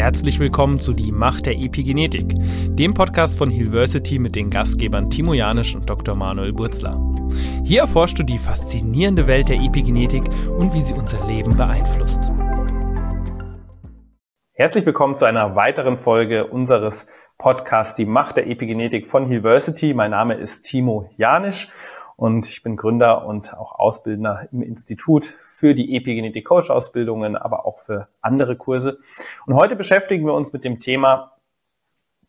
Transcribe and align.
Herzlich 0.00 0.40
willkommen 0.40 0.80
zu 0.80 0.94
Die 0.94 1.12
Macht 1.12 1.44
der 1.44 1.58
Epigenetik, 1.58 2.34
dem 2.68 2.94
Podcast 2.94 3.36
von 3.36 3.50
Hilversity 3.50 4.18
mit 4.18 4.34
den 4.34 4.48
Gastgebern 4.48 5.10
Timo 5.10 5.34
Janisch 5.34 5.74
und 5.74 5.90
Dr. 5.90 6.16
Manuel 6.16 6.54
Burzler. 6.54 6.98
Hier 7.64 7.82
erforschst 7.82 8.18
du 8.18 8.22
die 8.22 8.38
faszinierende 8.38 9.26
Welt 9.26 9.50
der 9.50 9.60
Epigenetik 9.60 10.22
und 10.56 10.72
wie 10.72 10.80
sie 10.80 10.94
unser 10.94 11.26
Leben 11.26 11.54
beeinflusst. 11.54 12.32
Herzlich 14.54 14.86
willkommen 14.86 15.16
zu 15.16 15.26
einer 15.26 15.54
weiteren 15.54 15.98
Folge 15.98 16.46
unseres 16.46 17.06
Podcasts 17.36 17.94
Die 17.94 18.06
Macht 18.06 18.38
der 18.38 18.46
Epigenetik 18.46 19.06
von 19.06 19.26
Hilversity. 19.26 19.92
Mein 19.92 20.12
Name 20.12 20.32
ist 20.32 20.62
Timo 20.62 21.10
Janisch 21.18 21.68
und 22.16 22.48
ich 22.48 22.62
bin 22.62 22.76
Gründer 22.76 23.26
und 23.26 23.52
auch 23.52 23.78
Ausbildner 23.78 24.48
im 24.50 24.62
Institut 24.62 25.34
für 25.60 25.74
die 25.74 25.94
Epigenetik 25.94 26.46
Coach 26.46 26.70
Ausbildungen, 26.70 27.36
aber 27.36 27.66
auch 27.66 27.80
für 27.80 28.08
andere 28.22 28.56
Kurse. 28.56 28.98
Und 29.44 29.56
heute 29.56 29.76
beschäftigen 29.76 30.24
wir 30.24 30.32
uns 30.32 30.54
mit 30.54 30.64
dem 30.64 30.80
Thema 30.80 31.32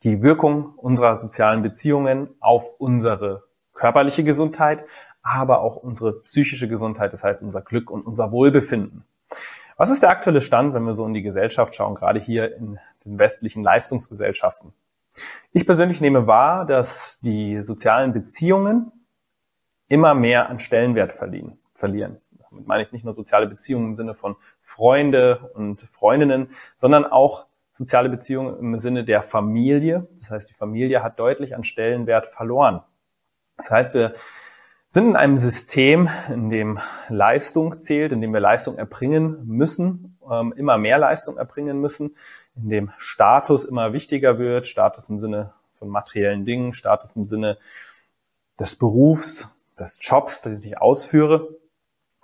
die 0.03 0.21
Wirkung 0.21 0.73
unserer 0.75 1.15
sozialen 1.15 1.61
Beziehungen 1.61 2.27
auf 2.41 2.69
unsere 2.77 3.43
körperliche 3.73 4.25
Gesundheit, 4.25 4.83
aber 5.23 5.61
auch 5.61 5.77
unsere 5.77 6.19
psychische 6.23 6.67
Gesundheit, 6.67 7.13
das 7.13 7.23
heißt 7.23 7.41
unser 7.41 7.61
Glück 7.61 7.89
und 7.89 8.05
unser 8.05 8.33
Wohlbefinden. 8.33 9.05
Was 9.77 9.91
ist 9.91 10.03
der 10.03 10.09
aktuelle 10.09 10.41
Stand, 10.41 10.73
wenn 10.73 10.83
wir 10.83 10.93
so 10.93 11.05
in 11.05 11.13
die 11.13 11.21
Gesellschaft 11.21 11.73
schauen, 11.73 11.95
gerade 11.95 12.19
hier 12.19 12.53
in 12.57 12.79
den 13.05 13.17
westlichen 13.17 13.63
Leistungsgesellschaften? 13.63 14.73
Ich 15.53 15.65
persönlich 15.65 16.01
nehme 16.01 16.27
wahr, 16.27 16.65
dass 16.65 17.17
die 17.21 17.63
sozialen 17.63 18.11
Beziehungen 18.11 18.91
immer 19.87 20.15
mehr 20.15 20.49
an 20.49 20.59
Stellenwert 20.59 21.13
verlieren. 21.13 22.19
Damit 22.51 22.67
meine 22.67 22.83
ich 22.83 22.91
nicht 22.91 23.05
nur 23.05 23.13
soziale 23.13 23.47
Beziehungen 23.47 23.87
im 23.87 23.95
Sinne 23.95 24.13
von 24.13 24.35
Freunde 24.59 25.51
und 25.55 25.81
Freundinnen, 25.81 26.49
sondern 26.75 27.05
auch 27.05 27.47
soziale 27.73 28.09
Beziehungen 28.09 28.59
im 28.59 28.77
Sinne 28.77 29.05
der 29.05 29.23
Familie. 29.23 30.07
Das 30.19 30.31
heißt, 30.31 30.49
die 30.51 30.55
Familie 30.55 31.01
hat 31.01 31.19
deutlich 31.19 31.55
an 31.55 31.63
Stellenwert 31.63 32.27
verloren. 32.27 32.83
Das 33.57 33.71
heißt, 33.71 33.93
wir 33.93 34.13
sind 34.87 35.09
in 35.09 35.15
einem 35.15 35.37
System, 35.37 36.09
in 36.29 36.49
dem 36.49 36.79
Leistung 37.07 37.79
zählt, 37.79 38.11
in 38.11 38.19
dem 38.19 38.33
wir 38.33 38.41
Leistung 38.41 38.77
erbringen 38.77 39.47
müssen, 39.47 40.17
ähm, 40.29 40.53
immer 40.57 40.77
mehr 40.77 40.97
Leistung 40.97 41.37
erbringen 41.37 41.79
müssen, 41.79 42.17
in 42.55 42.69
dem 42.69 42.91
Status 42.97 43.63
immer 43.63 43.93
wichtiger 43.93 44.37
wird, 44.37 44.67
Status 44.67 45.09
im 45.09 45.19
Sinne 45.19 45.53
von 45.79 45.87
materiellen 45.87 46.43
Dingen, 46.43 46.73
Status 46.73 47.15
im 47.15 47.25
Sinne 47.25 47.57
des 48.59 48.75
Berufs, 48.75 49.47
des 49.79 49.97
Jobs, 50.01 50.41
den 50.41 50.61
ich 50.61 50.77
ausführe 50.77 51.60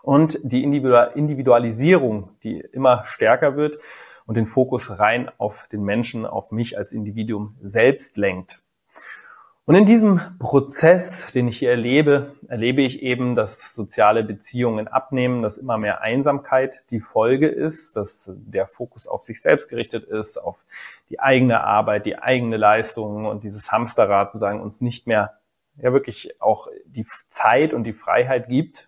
und 0.07 0.39
die 0.41 0.63
Individualisierung, 0.63 2.29
die 2.41 2.61
immer 2.61 3.03
stärker 3.05 3.57
wird 3.57 3.77
und 4.25 4.35
den 4.35 4.47
Fokus 4.47 4.99
rein 4.99 5.29
auf 5.37 5.67
den 5.69 5.83
Menschen, 5.83 6.25
auf 6.25 6.51
mich 6.51 6.77
als 6.77 6.93
Individuum 6.93 7.57
selbst 7.61 8.15
lenkt. 8.15 8.61
Und 9.65 9.75
in 9.75 9.85
diesem 9.85 10.21
Prozess, 10.39 11.33
den 11.33 11.49
ich 11.49 11.59
hier 11.59 11.71
erlebe, 11.71 12.31
erlebe 12.47 12.83
ich 12.83 13.01
eben, 13.01 13.35
dass 13.35 13.73
soziale 13.73 14.23
Beziehungen 14.23 14.87
abnehmen, 14.87 15.41
dass 15.41 15.57
immer 15.57 15.77
mehr 15.77 15.99
Einsamkeit 15.99 16.85
die 16.89 17.01
Folge 17.01 17.49
ist, 17.49 17.97
dass 17.97 18.31
der 18.33 18.65
Fokus 18.65 19.07
auf 19.07 19.23
sich 19.23 19.41
selbst 19.41 19.67
gerichtet 19.67 20.05
ist, 20.05 20.37
auf 20.37 20.55
die 21.09 21.19
eigene 21.19 21.65
Arbeit, 21.65 22.05
die 22.05 22.17
eigene 22.17 22.55
Leistung 22.55 23.25
und 23.25 23.43
dieses 23.43 23.73
Hamsterrad 23.73 24.31
sozusagen 24.31 24.61
uns 24.61 24.79
nicht 24.79 25.05
mehr 25.05 25.33
ja 25.75 25.91
wirklich 25.91 26.41
auch 26.41 26.69
die 26.85 27.05
Zeit 27.27 27.73
und 27.73 27.83
die 27.83 27.91
Freiheit 27.91 28.47
gibt, 28.47 28.87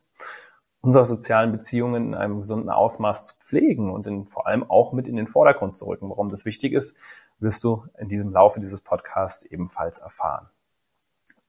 unserer 0.82 1.06
sozialen 1.06 1.52
Beziehungen 1.52 2.08
in 2.08 2.16
einem 2.16 2.40
gesunden 2.40 2.70
Ausmaß 2.70 3.28
zu 3.28 3.36
pflegen 3.40 3.92
und 3.92 4.08
in, 4.08 4.26
vor 4.28 4.48
allem 4.48 4.70
auch 4.70 4.94
mit 4.94 5.08
in 5.08 5.16
den 5.16 5.28
Vordergrund 5.28 5.76
zu 5.76 5.86
rücken. 5.86 6.10
Warum 6.10 6.30
das 6.30 6.46
wichtig 6.46 6.74
ist, 6.74 6.96
wirst 7.40 7.64
du 7.64 7.86
in 7.98 8.08
diesem 8.08 8.32
Laufe 8.32 8.60
dieses 8.60 8.82
Podcasts 8.82 9.44
ebenfalls 9.44 9.98
erfahren. 9.98 10.50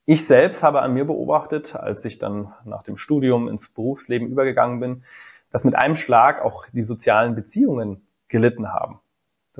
Ich 0.06 0.26
selbst 0.26 0.62
habe 0.62 0.82
an 0.82 0.94
mir 0.94 1.04
beobachtet, 1.04 1.76
als 1.76 2.04
ich 2.04 2.18
dann 2.18 2.52
nach 2.64 2.82
dem 2.82 2.96
Studium 2.96 3.48
ins 3.48 3.68
Berufsleben 3.68 4.28
übergegangen 4.28 4.80
bin, 4.80 5.04
dass 5.52 5.64
mit 5.64 5.76
einem 5.76 5.94
Schlag 5.94 6.42
auch 6.42 6.66
die 6.72 6.82
sozialen 6.82 7.34
Beziehungen 7.34 8.06
gelitten 8.28 8.72
haben. 8.72 9.00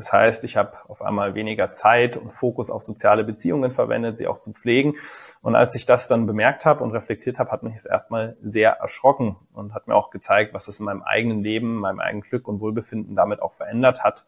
Das 0.01 0.15
heißt, 0.15 0.45
ich 0.45 0.57
habe 0.57 0.73
auf 0.89 1.03
einmal 1.03 1.35
weniger 1.35 1.73
Zeit 1.73 2.17
und 2.17 2.33
Fokus 2.33 2.71
auf 2.71 2.83
soziale 2.83 3.23
Beziehungen 3.23 3.71
verwendet, 3.71 4.17
sie 4.17 4.29
auch 4.29 4.41
zu 4.41 4.55
pflegen. 4.55 4.95
Und 5.43 5.55
als 5.55 5.75
ich 5.75 5.85
das 5.85 6.09
dann 6.09 6.25
bemerkt 6.25 6.65
habe 6.65 6.83
und 6.83 6.93
reflektiert 6.93 7.39
habe, 7.39 7.51
hat 7.51 7.63
mich 7.63 7.75
es 7.75 7.85
erstmal 7.85 8.35
sehr 8.43 8.71
erschrocken 8.71 9.37
und 9.53 9.75
hat 9.75 9.89
mir 9.89 9.95
auch 9.95 10.09
gezeigt, 10.09 10.55
was 10.55 10.69
es 10.69 10.81
in 10.81 10.87
meinem 10.87 11.03
eigenen 11.03 11.43
Leben, 11.43 11.75
meinem 11.77 12.01
eigenen 12.01 12.23
Glück 12.23 12.49
und 12.49 12.61
Wohlbefinden 12.61 13.15
damit 13.15 13.43
auch 13.43 13.53
verändert 13.53 14.03
hat. 14.03 14.25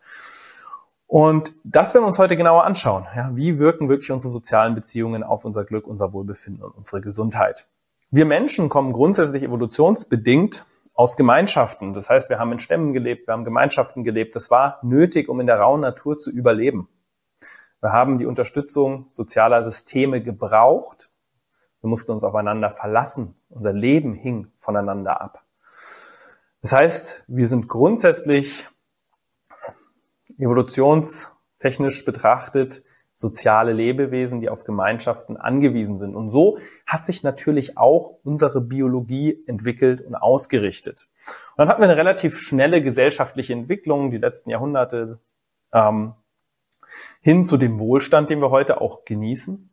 Und 1.06 1.54
das 1.64 1.94
werden 1.94 2.04
wir 2.04 2.08
uns 2.08 2.18
heute 2.18 2.36
genauer 2.36 2.64
anschauen. 2.64 3.06
Ja, 3.16 3.34
wie 3.34 3.58
wirken 3.58 3.88
wirklich 3.88 4.12
unsere 4.12 4.30
sozialen 4.30 4.74
Beziehungen 4.74 5.22
auf 5.22 5.46
unser 5.46 5.64
Glück, 5.64 5.86
unser 5.86 6.12
Wohlbefinden 6.12 6.62
und 6.62 6.72
unsere 6.72 7.00
Gesundheit? 7.00 7.66
Wir 8.10 8.26
Menschen 8.26 8.68
kommen 8.68 8.92
grundsätzlich 8.92 9.42
evolutionsbedingt 9.42 10.66
aus 10.94 11.16
Gemeinschaften. 11.16 11.94
Das 11.94 12.10
heißt, 12.10 12.28
wir 12.30 12.38
haben 12.38 12.52
in 12.52 12.58
Stämmen 12.58 12.92
gelebt, 12.92 13.26
wir 13.26 13.32
haben 13.32 13.44
Gemeinschaften 13.44 14.04
gelebt. 14.04 14.36
Das 14.36 14.50
war 14.50 14.78
nötig, 14.82 15.28
um 15.28 15.40
in 15.40 15.46
der 15.46 15.58
rauen 15.58 15.80
Natur 15.80 16.18
zu 16.18 16.30
überleben. 16.30 16.88
Wir 17.80 17.92
haben 17.92 18.18
die 18.18 18.26
Unterstützung 18.26 19.08
sozialer 19.10 19.64
Systeme 19.64 20.22
gebraucht. 20.22 21.10
Wir 21.80 21.88
mussten 21.88 22.12
uns 22.12 22.22
aufeinander 22.22 22.70
verlassen. 22.70 23.34
Unser 23.48 23.72
Leben 23.72 24.14
hing 24.14 24.52
voneinander 24.58 25.20
ab. 25.20 25.44
Das 26.60 26.72
heißt, 26.72 27.24
wir 27.26 27.48
sind 27.48 27.68
grundsätzlich 27.68 28.68
evolutionstechnisch 30.38 32.04
betrachtet 32.04 32.84
soziale 33.14 33.72
Lebewesen, 33.72 34.40
die 34.40 34.48
auf 34.48 34.64
Gemeinschaften 34.64 35.36
angewiesen 35.36 35.98
sind. 35.98 36.16
Und 36.16 36.30
so 36.30 36.58
hat 36.86 37.06
sich 37.06 37.22
natürlich 37.22 37.78
auch 37.78 38.18
unsere 38.24 38.60
Biologie 38.60 39.42
entwickelt 39.46 40.00
und 40.00 40.14
ausgerichtet. 40.14 41.08
Und 41.50 41.58
dann 41.58 41.68
hatten 41.68 41.80
wir 41.80 41.88
eine 41.88 41.96
relativ 41.96 42.38
schnelle 42.38 42.82
gesellschaftliche 42.82 43.52
Entwicklung, 43.52 44.10
die 44.10 44.18
letzten 44.18 44.50
Jahrhunderte, 44.50 45.20
ähm, 45.72 46.14
hin 47.20 47.44
zu 47.44 47.56
dem 47.56 47.78
Wohlstand, 47.78 48.30
den 48.30 48.40
wir 48.40 48.50
heute 48.50 48.80
auch 48.80 49.04
genießen, 49.04 49.72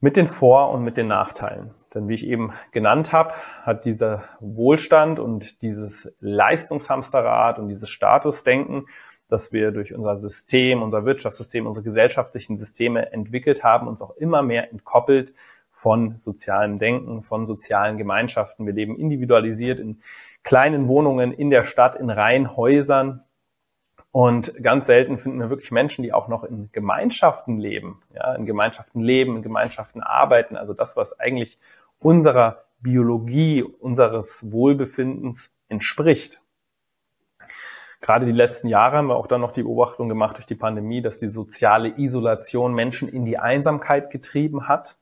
mit 0.00 0.16
den 0.16 0.26
Vor- 0.26 0.70
und 0.70 0.84
mit 0.84 0.96
den 0.96 1.08
Nachteilen. 1.08 1.74
Denn 1.94 2.08
wie 2.08 2.14
ich 2.14 2.26
eben 2.26 2.52
genannt 2.72 3.12
habe, 3.12 3.34
hat 3.62 3.84
dieser 3.84 4.24
Wohlstand 4.40 5.20
und 5.20 5.62
dieses 5.62 6.12
Leistungshamsterrad 6.18 7.58
und 7.58 7.68
dieses 7.68 7.88
Statusdenken 7.88 8.86
dass 9.28 9.52
wir 9.52 9.70
durch 9.70 9.94
unser 9.94 10.18
System, 10.18 10.82
unser 10.82 11.04
Wirtschaftssystem, 11.04 11.66
unsere 11.66 11.84
gesellschaftlichen 11.84 12.56
Systeme 12.56 13.12
entwickelt 13.12 13.64
haben, 13.64 13.88
uns 13.88 14.02
auch 14.02 14.16
immer 14.16 14.42
mehr 14.42 14.70
entkoppelt 14.70 15.34
von 15.72 16.18
sozialem 16.18 16.78
Denken, 16.78 17.22
von 17.22 17.44
sozialen 17.44 17.98
Gemeinschaften. 17.98 18.64
Wir 18.64 18.72
leben 18.72 18.96
individualisiert 18.96 19.80
in 19.80 20.00
kleinen 20.42 20.88
Wohnungen 20.88 21.32
in 21.32 21.50
der 21.50 21.64
Stadt, 21.64 21.96
in 21.96 22.10
Reihenhäusern. 22.10 23.22
Und 24.10 24.62
ganz 24.62 24.86
selten 24.86 25.18
finden 25.18 25.40
wir 25.40 25.50
wirklich 25.50 25.72
Menschen, 25.72 26.02
die 26.02 26.12
auch 26.12 26.28
noch 26.28 26.44
in 26.44 26.70
Gemeinschaften 26.72 27.58
leben, 27.58 28.00
ja, 28.14 28.34
in 28.34 28.46
Gemeinschaften 28.46 29.02
leben, 29.02 29.36
in 29.36 29.42
Gemeinschaften 29.42 30.00
arbeiten. 30.02 30.56
Also 30.56 30.72
das, 30.72 30.96
was 30.96 31.18
eigentlich 31.18 31.58
unserer 31.98 32.64
Biologie, 32.80 33.62
unseres 33.62 34.52
Wohlbefindens 34.52 35.52
entspricht. 35.68 36.40
Gerade 38.04 38.26
die 38.26 38.32
letzten 38.32 38.68
Jahre 38.68 38.98
haben 38.98 39.06
wir 39.06 39.16
auch 39.16 39.26
dann 39.26 39.40
noch 39.40 39.50
die 39.50 39.62
Beobachtung 39.62 40.10
gemacht 40.10 40.36
durch 40.36 40.44
die 40.44 40.54
Pandemie, 40.54 41.00
dass 41.00 41.16
die 41.16 41.28
soziale 41.28 41.88
Isolation 41.96 42.74
Menschen 42.74 43.08
in 43.08 43.24
die 43.24 43.38
Einsamkeit 43.38 44.10
getrieben 44.10 44.68
hat. 44.68 44.98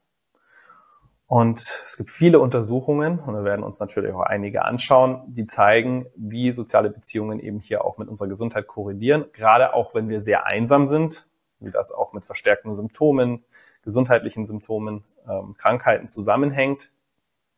Und 1.27 1.59
es 1.59 1.97
gibt 1.97 2.13
viele 2.13 2.39
Untersuchungen, 2.39 3.19
und 3.19 3.35
wir 3.35 3.43
werden 3.43 3.65
uns 3.65 3.81
natürlich 3.81 4.13
auch 4.13 4.21
einige 4.21 4.65
anschauen, 4.65 5.25
die 5.27 5.47
zeigen, 5.47 6.07
wie 6.15 6.53
soziale 6.53 6.91
Beziehungen 6.91 7.41
eben 7.41 7.59
hier 7.59 7.85
auch 7.85 7.99
mit 7.99 8.07
unserer 8.07 8.29
Gesundheit 8.29 8.69
korrelieren. 8.69 9.25
Gerade 9.33 9.75
auch 9.75 9.97
wenn 9.97 10.09
wir 10.09 10.23
sehr 10.23 10.47
einsam 10.47 10.87
sind, 10.87 11.27
wie 11.59 11.73
das 11.73 11.91
auch 11.91 12.13
mit 12.13 12.25
verstärkten 12.25 12.73
Symptomen, 12.73 13.43
gesundheitlichen 13.83 14.45
Symptomen, 14.45 15.03
ähm, 15.29 15.57
Krankheiten 15.59 16.07
zusammenhängt. 16.07 16.93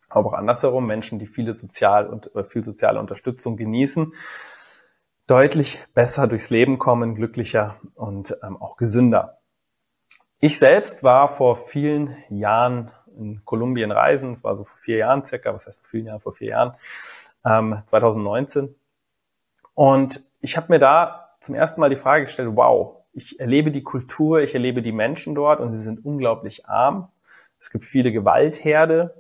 Aber 0.09 0.31
auch 0.31 0.35
andersherum, 0.35 0.87
Menschen, 0.87 1.19
die 1.19 1.27
viele 1.27 1.53
sozial 1.53 2.07
und 2.07 2.35
äh, 2.35 2.45
viel 2.45 2.65
soziale 2.65 2.99
Unterstützung 2.99 3.59
genießen, 3.59 4.15
deutlich 5.27 5.83
besser 5.95 6.27
durchs 6.27 6.51
Leben 6.51 6.79
kommen, 6.79 7.15
glücklicher 7.15 7.77
und 7.95 8.37
ähm, 8.43 8.61
auch 8.61 8.77
gesünder. 8.77 9.39
Ich 10.41 10.59
selbst 10.59 11.03
war 11.03 11.29
vor 11.29 11.57
vielen 11.57 12.17
Jahren 12.29 12.91
in 13.17 13.45
Kolumbien 13.45 13.91
reisen, 13.91 14.33
es 14.33 14.45
war 14.45 14.57
so 14.57 14.65
vor 14.65 14.79
vier 14.79 14.99
Jahren 14.99 15.25
circa, 15.25 15.55
was 15.55 15.67
heißt 15.67 15.81
vor 15.81 15.89
vielen 15.89 16.07
Jahren, 16.07 16.21
vor 16.21 16.33
vier 16.33 16.49
Jahren, 16.49 16.75
ähm, 17.45 17.83
2019. 17.87 18.75
Und 19.75 20.25
ich 20.41 20.57
habe 20.57 20.73
mir 20.73 20.79
da 20.79 21.31
zum 21.41 21.55
ersten 21.55 21.81
Mal 21.81 21.91
die 21.91 21.97
Frage 21.97 22.25
gestellt, 22.25 22.51
wow, 22.55 22.97
ich 23.13 23.41
erlebe 23.41 23.71
die 23.71 23.83
Kultur, 23.83 24.41
ich 24.41 24.55
erlebe 24.55 24.83
die 24.83 24.93
Menschen 24.93 25.35
dort 25.35 25.61
und 25.61 25.73
sie 25.73 25.81
sind 25.81 26.05
unglaublich 26.05 26.67
arm. 26.67 27.09
Es 27.59 27.71
gibt 27.71 27.85
viele 27.85 28.13
Gewaltherde, 28.13 29.15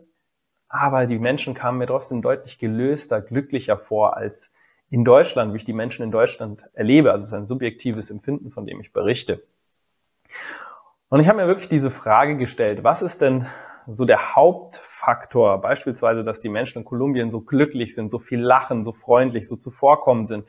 aber 0.68 1.06
die 1.06 1.18
Menschen 1.18 1.54
kamen 1.54 1.78
mir 1.78 1.86
trotzdem 1.86 2.20
deutlich 2.20 2.58
gelöster, 2.58 3.20
glücklicher 3.20 3.78
vor 3.78 4.16
als 4.16 4.50
in 4.94 5.04
Deutschland, 5.04 5.52
wie 5.52 5.56
ich 5.56 5.64
die 5.64 5.72
Menschen 5.72 6.04
in 6.04 6.12
Deutschland 6.12 6.66
erlebe. 6.72 7.10
Also 7.10 7.22
es 7.22 7.26
ist 7.26 7.34
ein 7.34 7.48
subjektives 7.48 8.12
Empfinden, 8.12 8.52
von 8.52 8.64
dem 8.64 8.80
ich 8.80 8.92
berichte. 8.92 9.42
Und 11.08 11.18
ich 11.18 11.26
habe 11.26 11.38
mir 11.38 11.48
wirklich 11.48 11.68
diese 11.68 11.90
Frage 11.90 12.36
gestellt, 12.36 12.84
was 12.84 13.02
ist 13.02 13.20
denn 13.20 13.48
so 13.88 14.04
der 14.04 14.36
Hauptfaktor, 14.36 15.60
beispielsweise, 15.60 16.22
dass 16.22 16.38
die 16.38 16.48
Menschen 16.48 16.78
in 16.78 16.84
Kolumbien 16.84 17.28
so 17.28 17.40
glücklich 17.40 17.92
sind, 17.92 18.08
so 18.08 18.20
viel 18.20 18.40
lachen, 18.40 18.84
so 18.84 18.92
freundlich, 18.92 19.48
so 19.48 19.56
zuvorkommen 19.56 20.26
sind 20.26 20.46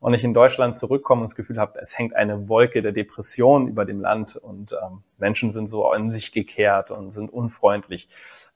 und 0.00 0.12
ich 0.12 0.24
in 0.24 0.34
Deutschland 0.34 0.76
zurückkomme 0.76 1.20
und 1.20 1.30
das 1.30 1.36
Gefühl 1.36 1.60
habe, 1.60 1.78
es 1.78 1.96
hängt 1.96 2.16
eine 2.16 2.48
Wolke 2.48 2.82
der 2.82 2.90
Depression 2.90 3.68
über 3.68 3.84
dem 3.84 4.00
Land 4.00 4.34
und 4.34 4.72
ähm, 4.72 5.04
Menschen 5.18 5.52
sind 5.52 5.68
so 5.68 5.92
in 5.92 6.10
sich 6.10 6.32
gekehrt 6.32 6.90
und 6.90 7.10
sind 7.10 7.32
unfreundlich. 7.32 8.08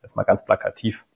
Ist 0.02 0.17
mal 0.17 0.25
ganz 0.25 0.44
plakativ. 0.44 1.06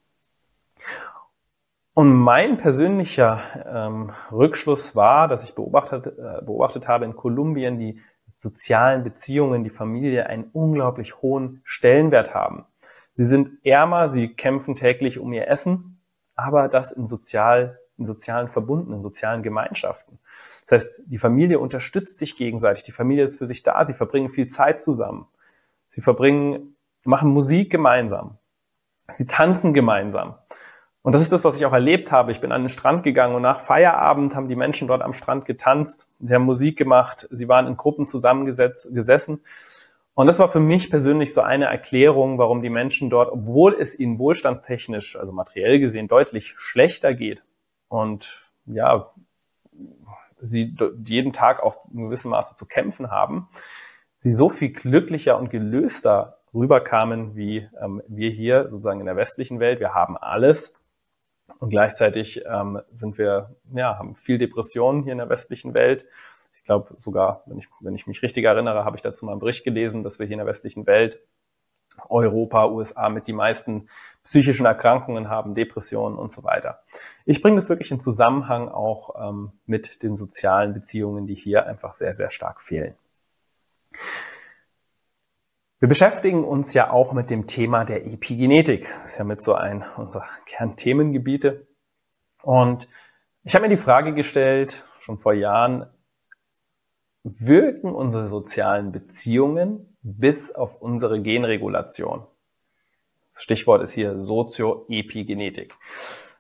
Und 1.95 2.15
mein 2.15 2.57
persönlicher 2.57 3.41
ähm, 3.67 4.13
Rückschluss 4.31 4.97
war, 4.97 5.29
dass 5.29 5.45
ich 5.45 5.55
beobachtet, 5.55 6.07
äh, 6.07 6.43
beobachtet 6.43 6.89
habe 6.89 7.05
in 7.05 7.15
Kolumbien, 7.15 7.79
die 7.79 8.01
sozialen 8.39 9.05
Beziehungen, 9.05 9.63
die 9.63 9.71
Familie 9.71 10.27
einen 10.27 10.45
unglaublich 10.53 11.21
hohen 11.21 11.61
Stellenwert 11.65 12.35
haben. 12.35 12.65
Sie 13.15 13.25
sind 13.25 13.65
ärmer, 13.65 14.09
sie 14.09 14.29
kämpfen 14.35 14.75
täglich 14.75 15.19
um 15.19 15.33
ihr 15.33 15.49
Essen, 15.49 16.01
aber 16.35 16.69
das 16.69 16.93
in 16.93 17.07
sozial 17.07 17.79
in 17.99 18.07
sozialen 18.07 18.49
Verbunden, 18.49 18.93
in 18.93 19.03
sozialen 19.03 19.43
Gemeinschaften. 19.43 20.19
Das 20.67 20.73
heißt, 20.73 21.03
die 21.07 21.19
Familie 21.19 21.59
unterstützt 21.59 22.19
sich 22.19 22.37
gegenseitig, 22.37 22.83
die 22.83 22.93
Familie 22.93 23.25
ist 23.25 23.39
für 23.39 23.47
sich 23.47 23.63
da, 23.63 23.85
sie 23.85 23.95
verbringen 23.95 24.29
viel 24.29 24.47
Zeit 24.47 24.81
zusammen. 24.81 25.27
Sie 25.89 26.01
verbringen, 26.01 26.77
machen 27.05 27.31
Musik 27.31 27.71
gemeinsam. 27.71 28.39
Sie 29.09 29.27
tanzen 29.27 29.75
gemeinsam. 29.75 30.37
Und 31.03 31.15
das 31.15 31.23
ist 31.23 31.33
das, 31.33 31.45
was 31.45 31.57
ich 31.57 31.67
auch 31.67 31.73
erlebt 31.73 32.13
habe. 32.13 32.31
Ich 32.31 32.41
bin 32.41 32.53
an 32.53 32.63
den 32.63 32.69
Strand 32.69 33.03
gegangen 33.03 33.35
und 33.35 33.43
nach 33.43 33.61
Feierabend 33.61 34.37
haben 34.37 34.49
die 34.49 34.55
Menschen 34.55 34.87
dort 34.87 35.03
am 35.03 35.15
Strand 35.15 35.47
getanzt. 35.47 36.09
Sie 36.21 36.33
haben 36.33 36.45
Musik 36.45 36.79
gemacht. 36.79 37.27
Sie 37.31 37.49
waren 37.49 37.67
in 37.67 37.77
Gruppen 37.77 38.07
zusammengesetzt, 38.07 38.89
gesessen. 38.93 39.41
Und 40.15 40.27
das 40.27 40.39
war 40.39 40.49
für 40.49 40.61
mich 40.61 40.91
persönlich 40.91 41.33
so 41.35 41.41
eine 41.41 41.65
Erklärung, 41.65 42.39
warum 42.39 42.63
die 42.63 42.71
Menschen 42.71 43.11
dort, 43.11 43.33
obwohl 43.33 43.75
es 43.75 43.99
ihnen 43.99 44.19
wohlstandstechnisch, 44.19 45.17
also 45.17 45.33
materiell 45.33 45.81
gesehen, 45.81 46.07
deutlich 46.07 46.55
schlechter 46.59 47.15
geht 47.15 47.43
und 47.89 48.43
ja, 48.67 49.11
sie 50.39 50.77
jeden 51.07 51.33
Tag 51.33 51.63
auch 51.63 51.87
in 51.93 52.05
gewissem 52.05 52.31
Maße 52.31 52.55
zu 52.55 52.67
kämpfen 52.67 53.11
haben, 53.11 53.49
sie 54.19 54.33
so 54.33 54.51
viel 54.51 54.71
glücklicher 54.71 55.39
und 55.39 55.51
gelöster 55.51 56.39
rüberkamen 56.55 57.35
wie 57.35 57.69
ähm, 57.81 58.03
wir 58.07 58.31
hier 58.31 58.69
sozusagen 58.69 59.01
in 59.01 59.07
der 59.07 59.17
westlichen 59.17 59.61
Welt. 59.61 59.81
Wir 59.81 59.95
haben 59.95 60.19
alles, 60.19 60.75
und 61.59 61.71
gleichzeitig 61.71 62.45
ähm, 62.47 62.81
sind 62.93 63.19
wir, 63.19 63.55
ja, 63.75 63.99
haben 63.99 64.17
viel 64.17 64.39
Depressionen 64.39 65.03
hier 65.03 65.13
in 65.13 65.19
der 65.19 65.29
westlichen 65.29 65.75
Welt. 65.75 66.07
Ich 66.55 66.65
glaube 66.65 66.95
sogar, 66.99 67.43
wenn 67.47 67.59
ich, 67.59 67.69
wenn 67.81 67.95
ich 67.95 68.07
mich 68.07 68.23
richtig 68.23 68.45
erinnere, 68.45 68.85
habe 68.85 68.97
ich 68.97 69.03
dazu 69.03 69.25
mal 69.25 69.33
einen 69.33 69.41
Bericht 69.41 69.65
gelesen, 69.65 70.03
dass 70.03 70.19
wir 70.19 70.27
hier 70.27 70.35
in 70.35 70.39
der 70.39 70.47
westlichen 70.47 70.87
Welt 70.87 71.21
Europa, 72.09 72.67
USA 72.69 73.09
mit 73.09 73.27
die 73.27 73.33
meisten 73.33 73.89
psychischen 74.23 74.67
Erkrankungen 74.67 75.29
haben, 75.29 75.55
Depressionen 75.55 76.19
und 76.19 76.33
so 76.33 76.43
weiter. 76.45 76.83
Ich 77.27 77.43
bringe 77.43 77.57
das 77.57 77.69
wirklich 77.69 77.91
in 77.91 78.01
Zusammenhang 78.01 78.69
auch 78.69 79.15
ähm, 79.29 79.53
mit 79.67 80.03
den 80.03 80.17
sozialen 80.17 80.73
Beziehungen, 80.73 81.27
die 81.27 81.35
hier 81.35 81.67
einfach 81.67 81.93
sehr, 81.93 82.15
sehr 82.15 82.31
stark 82.31 82.63
fehlen. 82.63 82.95
Wir 85.83 85.89
beschäftigen 85.89 86.45
uns 86.45 86.75
ja 86.75 86.93
auch 86.93 87.13
mit 87.13 87.29
dem 87.29 87.49
Thema 87.49 87.85
der 87.85 88.07
Epigenetik. 88.07 88.89
Das 89.03 89.11
ist 89.11 89.19
ja 89.19 89.25
mit 89.25 89.43
so 89.43 89.55
ein 89.55 89.85
unserer 89.97 90.29
Kernthemengebiete. 90.47 91.67
Und 92.41 92.87
ich 93.43 93.57
habe 93.57 93.65
mir 93.65 93.69
die 93.69 93.83
Frage 93.83 94.15
gestellt, 94.15 94.85
schon 95.01 95.19
vor 95.19 95.33
Jahren, 95.33 95.87
wirken 97.25 97.93
unsere 97.93 98.29
sozialen 98.29 98.93
Beziehungen 98.93 99.97
bis 100.03 100.55
auf 100.55 100.81
unsere 100.81 101.21
Genregulation? 101.21 102.29
Das 103.35 103.43
Stichwort 103.43 103.83
ist 103.83 103.91
hier 103.91 104.25
Sozioepigenetik. 104.25 105.75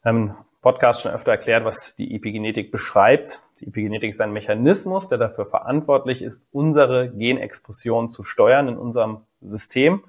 Ähm, 0.04 0.36
Podcast 0.62 1.02
schon 1.02 1.12
öfter 1.12 1.32
erklärt, 1.32 1.64
was 1.64 1.96
die 1.96 2.14
Epigenetik 2.14 2.70
beschreibt. 2.70 3.42
Die 3.58 3.66
Epigenetik 3.66 4.10
ist 4.10 4.20
ein 4.20 4.32
Mechanismus, 4.32 5.08
der 5.08 5.18
dafür 5.18 5.44
verantwortlich 5.44 6.22
ist, 6.22 6.46
unsere 6.52 7.10
Genexpression 7.10 8.10
zu 8.10 8.22
steuern 8.22 8.68
in 8.68 8.76
unserem 8.78 9.22
System, 9.40 10.04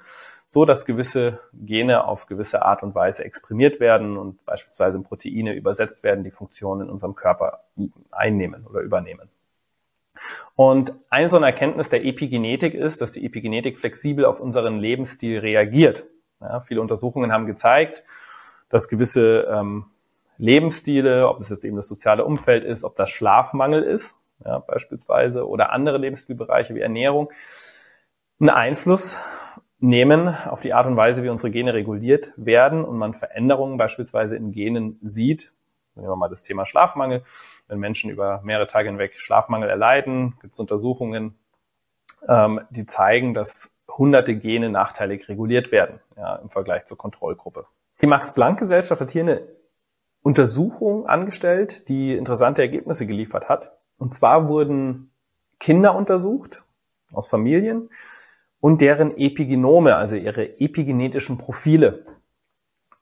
so 0.50 0.66
dass 0.66 0.86
gewisse 0.86 1.40
Gene 1.54 2.06
auf 2.06 2.28
gewisse 2.28 2.62
Art 2.62 2.84
und 2.84 2.94
Weise 2.94 3.26
exprimiert 3.26 3.80
werden 3.80 4.16
und 4.16 4.46
beispielsweise 4.46 4.98
in 4.98 5.04
Proteine 5.04 5.56
übersetzt 5.56 6.04
werden, 6.04 6.24
die 6.24 6.30
Funktionen 6.30 6.82
in 6.82 6.90
unserem 6.90 7.16
Körper 7.16 7.64
einnehmen 8.12 8.68
oder 8.68 8.82
übernehmen. 8.82 9.30
Und 10.56 10.94
eine 11.10 11.30
so 11.30 11.38
eine 11.38 11.48
Erkenntnis 11.48 11.90
der 11.90 12.06
Epigenetik 12.06 12.76
ist, 12.76 13.02
dass 13.02 13.14
die 13.14 13.26
Epigenetik 13.26 13.80
flexibel 13.80 14.24
auf 14.24 14.40
unseren 14.40 14.78
Lebensstil 14.78 15.40
reagiert. 15.40 16.06
Ja, 16.40 16.62
viele 16.62 16.82
Untersuchungen 16.82 17.32
haben 17.32 17.48
gezeigt, 17.48 18.04
dass 18.70 18.88
gewisse 18.88 19.48
ähm, 19.52 19.86
Lebensstile, 20.44 21.30
ob 21.30 21.40
das 21.40 21.50
jetzt 21.50 21.64
eben 21.64 21.78
das 21.78 21.88
soziale 21.88 22.26
Umfeld 22.26 22.66
ist, 22.66 22.84
ob 22.84 22.98
das 22.98 23.10
Schlafmangel 23.10 23.82
ist, 23.82 24.18
ja, 24.44 24.60
beispielsweise, 24.60 25.48
oder 25.48 25.72
andere 25.72 25.98
Lebensstilbereiche 25.98 26.76
wie 26.76 26.82
Ernährung, 26.82 27.32
einen 28.42 28.50
Einfluss 28.50 29.18
nehmen 29.80 30.36
auf 30.50 30.60
die 30.60 30.74
Art 30.74 30.86
und 30.86 30.98
Weise, 30.98 31.24
wie 31.24 31.30
unsere 31.30 31.50
Gene 31.50 31.74
reguliert 31.74 32.34
werden 32.36 32.84
und 32.84 32.98
man 32.98 33.14
Veränderungen 33.14 33.78
beispielsweise 33.78 34.36
in 34.36 34.52
Genen 34.52 35.00
sieht. 35.02 35.54
Nehmen 35.96 36.10
wir 36.10 36.16
mal 36.18 36.28
das 36.28 36.44
Thema 36.44 36.66
Schlafmangel. 36.66 37.24
Wenn 37.70 37.80
Menschen 37.80 38.10
über 38.10 38.42
mehrere 38.44 38.68
Tage 38.68 38.90
hinweg 38.90 39.14
Schlafmangel 39.22 39.70
erleiden, 39.70 40.34
gibt 40.42 40.56
es 40.56 40.60
Untersuchungen, 40.60 41.36
ähm, 42.28 42.60
die 42.70 42.86
zeigen, 42.86 43.34
dass 43.34 43.74
hunderte 43.90 44.36
Gene 44.36 44.70
nachteilig 44.70 45.30
reguliert 45.30 45.72
werden 45.72 46.02
ja, 46.18 46.36
im 46.36 46.50
Vergleich 46.50 46.84
zur 46.84 46.98
Kontrollgruppe. 46.98 47.66
Die 48.02 48.08
Max-Planck-Gesellschaft 48.08 49.00
hat 49.00 49.12
hier 49.12 49.22
eine 49.22 49.42
Untersuchung 50.24 51.06
angestellt, 51.06 51.90
die 51.90 52.16
interessante 52.16 52.62
Ergebnisse 52.62 53.06
geliefert 53.06 53.50
hat. 53.50 53.78
Und 53.98 54.14
zwar 54.14 54.48
wurden 54.48 55.12
Kinder 55.60 55.96
untersucht 55.96 56.64
aus 57.12 57.28
Familien 57.28 57.90
und 58.60 58.82
deren 58.82 59.18
Epigenome, 59.18 59.98
also 59.98 60.16
ihre 60.16 60.60
epigenetischen 60.60 61.38
Profile. 61.38 62.06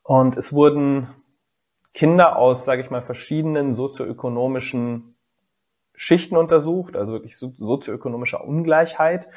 Und 0.04 0.36
es 0.36 0.52
wurden 0.52 1.10
Kinder 1.94 2.38
aus, 2.38 2.66
sage 2.66 2.82
ich 2.82 2.90
mal, 2.90 3.04
verschiedenen 3.04 3.76
sozioökonomischen 3.76 5.16
Schichten 5.94 6.38
untersucht, 6.38 6.96
also 6.96 7.12
wirklich 7.12 7.38
sozioökonomischer 7.38 8.44
Ungleichheit. 8.44 9.28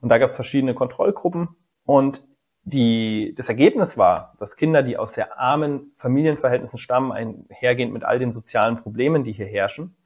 Und 0.00 0.08
da 0.08 0.18
gab 0.18 0.28
es 0.28 0.34
verschiedene 0.34 0.74
Kontrollgruppen. 0.74 1.50
Und 1.84 2.26
die, 2.68 3.34
das 3.36 3.48
Ergebnis 3.48 3.98
war, 3.98 4.34
dass 4.38 4.56
Kinder, 4.56 4.82
die 4.82 4.96
aus 4.96 5.14
sehr 5.14 5.38
armen 5.38 5.92
Familienverhältnissen 5.96 6.78
stammen, 6.78 7.12
einhergehend 7.12 7.92
mit 7.92 8.04
all 8.04 8.18
den 8.18 8.30
sozialen 8.30 8.76
Problemen, 8.76 9.24
die 9.24 9.32
hier 9.32 9.46
herrschen, 9.46 9.96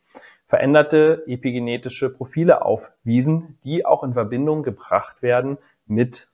veränderte 0.47 1.25
epigenetische 1.27 2.11
Profile 2.11 2.65
aufwiesen, 2.65 3.59
die 3.65 3.87
auch 3.87 4.03
in 4.05 4.15
Verbindung 4.15 4.63
gebracht 4.63 5.23
werden 5.23 5.59
mit 5.87 6.29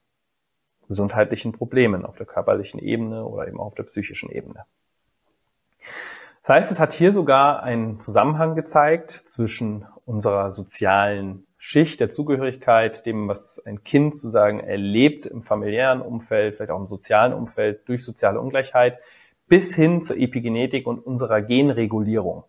gesundheitlichen 0.88 1.52
Problemen 1.52 2.04
auf 2.04 2.16
der 2.16 2.26
körperlichen 2.26 2.80
Ebene 2.80 3.24
oder 3.24 3.46
eben 3.46 3.60
auch 3.60 3.66
auf 3.66 3.74
der 3.74 3.84
psychischen 3.84 4.30
Ebene. 4.30 4.64
Das 6.42 6.50
heißt, 6.56 6.70
es 6.70 6.80
hat 6.80 6.92
hier 6.92 7.12
sogar 7.12 7.62
einen 7.62 8.00
Zusammenhang 8.00 8.54
gezeigt 8.54 9.10
zwischen 9.10 9.86
unserer 10.04 10.50
sozialen 10.50 11.46
Schicht 11.60 11.98
der 11.98 12.08
Zugehörigkeit, 12.08 13.04
dem, 13.04 13.26
was 13.26 13.60
ein 13.66 13.82
Kind 13.82 14.14
sozusagen 14.14 14.60
erlebt 14.60 15.26
im 15.26 15.42
familiären 15.42 16.00
Umfeld, 16.00 16.54
vielleicht 16.54 16.70
auch 16.70 16.78
im 16.78 16.86
sozialen 16.86 17.32
Umfeld 17.32 17.88
durch 17.88 18.04
soziale 18.04 18.40
Ungleichheit, 18.40 19.00
bis 19.48 19.74
hin 19.74 20.00
zur 20.00 20.16
Epigenetik 20.16 20.86
und 20.86 21.00
unserer 21.00 21.42
Genregulierung. 21.42 22.44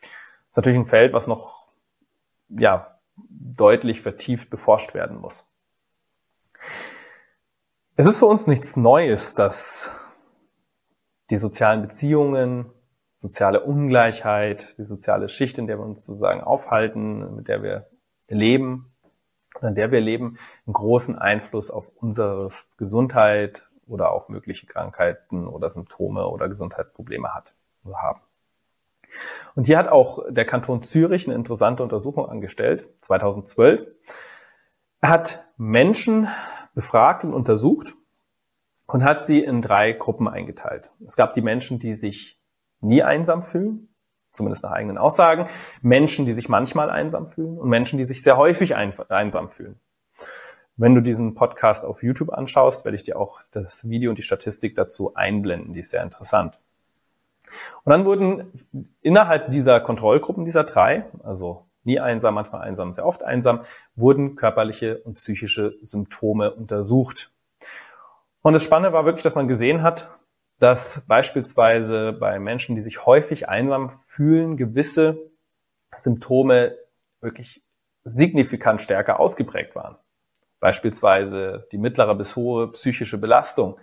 Das 0.00 0.08
ist 0.50 0.56
natürlich 0.56 0.78
ein 0.78 0.86
Feld, 0.86 1.12
was 1.12 1.26
noch, 1.26 1.68
ja, 2.48 2.98
deutlich 3.28 4.00
vertieft 4.00 4.48
beforscht 4.48 4.94
werden 4.94 5.18
muss. 5.18 5.46
Es 7.96 8.06
ist 8.06 8.18
für 8.18 8.26
uns 8.26 8.46
nichts 8.46 8.78
Neues, 8.78 9.34
dass 9.34 9.92
die 11.28 11.36
sozialen 11.36 11.82
Beziehungen, 11.82 12.72
soziale 13.20 13.62
Ungleichheit, 13.62 14.74
die 14.78 14.84
soziale 14.84 15.28
Schicht, 15.28 15.58
in 15.58 15.66
der 15.66 15.78
wir 15.78 15.84
uns 15.84 16.06
sozusagen 16.06 16.40
aufhalten, 16.40 17.36
mit 17.36 17.48
der 17.48 17.62
wir 17.62 17.86
leben, 18.28 18.92
in 19.60 19.74
der 19.74 19.90
wir 19.90 20.00
leben, 20.00 20.38
einen 20.66 20.72
großen 20.72 21.18
Einfluss 21.18 21.70
auf 21.70 21.88
unsere 21.96 22.48
Gesundheit 22.78 23.68
oder 23.86 24.12
auch 24.12 24.28
mögliche 24.28 24.66
Krankheiten 24.66 25.46
oder 25.46 25.70
Symptome 25.70 26.26
oder 26.28 26.48
Gesundheitsprobleme 26.48 27.34
hat, 27.34 27.54
haben. 27.92 28.20
Und 29.54 29.66
hier 29.66 29.76
hat 29.76 29.88
auch 29.88 30.20
der 30.30 30.46
Kanton 30.46 30.82
Zürich 30.82 31.26
eine 31.26 31.34
interessante 31.34 31.82
Untersuchung 31.82 32.26
angestellt, 32.26 32.88
2012. 33.00 33.86
Er 35.00 35.08
hat 35.08 35.48
Menschen 35.56 36.28
befragt 36.74 37.24
und 37.24 37.34
untersucht 37.34 37.96
und 38.86 39.02
hat 39.04 39.22
sie 39.22 39.42
in 39.42 39.62
drei 39.62 39.92
Gruppen 39.92 40.28
eingeteilt. 40.28 40.92
Es 41.04 41.16
gab 41.16 41.32
die 41.32 41.42
Menschen, 41.42 41.80
die 41.80 41.96
sich 41.96 42.39
nie 42.80 43.02
einsam 43.02 43.42
fühlen. 43.42 43.88
zumindest 44.32 44.62
nach 44.62 44.72
eigenen 44.72 44.98
Aussagen, 44.98 45.48
Menschen, 45.82 46.26
die 46.26 46.34
sich 46.34 46.48
manchmal 46.48 46.90
einsam 46.90 47.28
fühlen 47.28 47.58
und 47.58 47.68
Menschen, 47.68 47.98
die 47.98 48.04
sich 48.04 48.22
sehr 48.22 48.36
häufig 48.36 48.76
einsam 48.76 49.48
fühlen. 49.48 49.78
Wenn 50.76 50.94
du 50.94 51.00
diesen 51.02 51.34
Podcast 51.34 51.84
auf 51.84 52.02
YouTube 52.02 52.32
anschaust, 52.32 52.84
werde 52.84 52.96
ich 52.96 53.02
dir 53.02 53.18
auch 53.18 53.42
das 53.50 53.88
Video 53.88 54.10
und 54.10 54.16
die 54.16 54.22
Statistik 54.22 54.76
dazu 54.76 55.14
einblenden. 55.14 55.74
Die 55.74 55.80
ist 55.80 55.90
sehr 55.90 56.02
interessant. 56.02 56.58
Und 57.84 57.90
dann 57.90 58.04
wurden 58.04 58.52
innerhalb 59.02 59.50
dieser 59.50 59.80
Kontrollgruppen, 59.80 60.44
dieser 60.44 60.64
drei, 60.64 61.06
also 61.22 61.66
nie 61.82 61.98
einsam, 61.98 62.34
manchmal 62.34 62.62
einsam, 62.62 62.92
sehr 62.92 63.04
oft 63.04 63.22
einsam, 63.22 63.62
wurden 63.96 64.36
körperliche 64.36 64.98
und 64.98 65.14
psychische 65.14 65.74
Symptome 65.82 66.52
untersucht. 66.52 67.32
Und 68.42 68.52
das 68.52 68.64
Spannende 68.64 68.94
war 68.94 69.04
wirklich, 69.04 69.24
dass 69.24 69.34
man 69.34 69.48
gesehen 69.48 69.82
hat, 69.82 70.08
dass 70.60 71.04
beispielsweise 71.08 72.12
bei 72.12 72.38
Menschen, 72.38 72.76
die 72.76 72.82
sich 72.82 73.06
häufig 73.06 73.48
einsam 73.48 73.90
fühlen, 74.04 74.56
gewisse 74.58 75.18
Symptome 75.94 76.76
wirklich 77.20 77.62
signifikant 78.04 78.80
stärker 78.80 79.18
ausgeprägt 79.18 79.74
waren. 79.74 79.96
Beispielsweise 80.60 81.66
die 81.72 81.78
mittlere 81.78 82.14
bis 82.14 82.36
hohe 82.36 82.70
psychische 82.72 83.16
Belastung, 83.16 83.78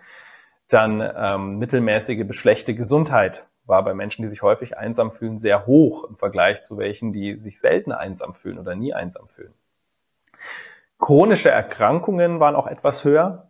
dann 0.70 1.02
ähm, 1.02 1.58
mittelmäßige 1.58 2.26
bis 2.26 2.36
schlechte 2.36 2.76
Gesundheit 2.76 3.48
war 3.66 3.84
bei 3.84 3.96
Menschen, 3.96 4.22
die 4.22 4.30
sich 4.30 4.44
häufig 4.44 4.78
einsam 4.78 5.12
fühlen, 5.12 5.40
sehr 5.40 5.66
hoch 5.66 6.04
im 6.04 6.16
Vergleich 6.16 6.62
zu 6.62 6.78
welchen, 6.78 7.12
die 7.12 7.40
sich 7.40 7.60
selten 7.60 7.92
einsam 7.92 8.36
fühlen 8.36 8.60
oder 8.60 8.76
nie 8.76 8.94
einsam 8.94 9.28
fühlen. 9.28 9.54
Chronische 11.00 11.50
Erkrankungen 11.50 12.40
waren 12.40 12.56
auch 12.56 12.68
etwas 12.68 13.04
höher, 13.04 13.47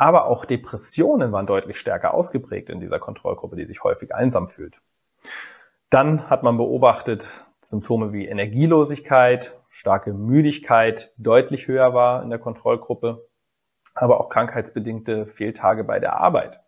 aber 0.00 0.24
auch 0.28 0.46
Depressionen 0.46 1.30
waren 1.30 1.46
deutlich 1.46 1.78
stärker 1.78 2.14
ausgeprägt 2.14 2.70
in 2.70 2.80
dieser 2.80 2.98
Kontrollgruppe, 2.98 3.56
die 3.56 3.66
sich 3.66 3.84
häufig 3.84 4.14
einsam 4.14 4.48
fühlt. 4.48 4.80
Dann 5.90 6.30
hat 6.30 6.42
man 6.42 6.56
beobachtet 6.56 7.44
Symptome 7.62 8.10
wie 8.10 8.26
Energielosigkeit, 8.26 9.58
starke 9.68 10.14
Müdigkeit 10.14 11.12
deutlich 11.18 11.68
höher 11.68 11.92
war 11.92 12.22
in 12.22 12.30
der 12.30 12.38
Kontrollgruppe, 12.38 13.28
aber 13.94 14.20
auch 14.20 14.30
krankheitsbedingte 14.30 15.26
Fehltage 15.26 15.84
bei 15.84 15.98
der 16.00 16.18
Arbeit. 16.18 16.60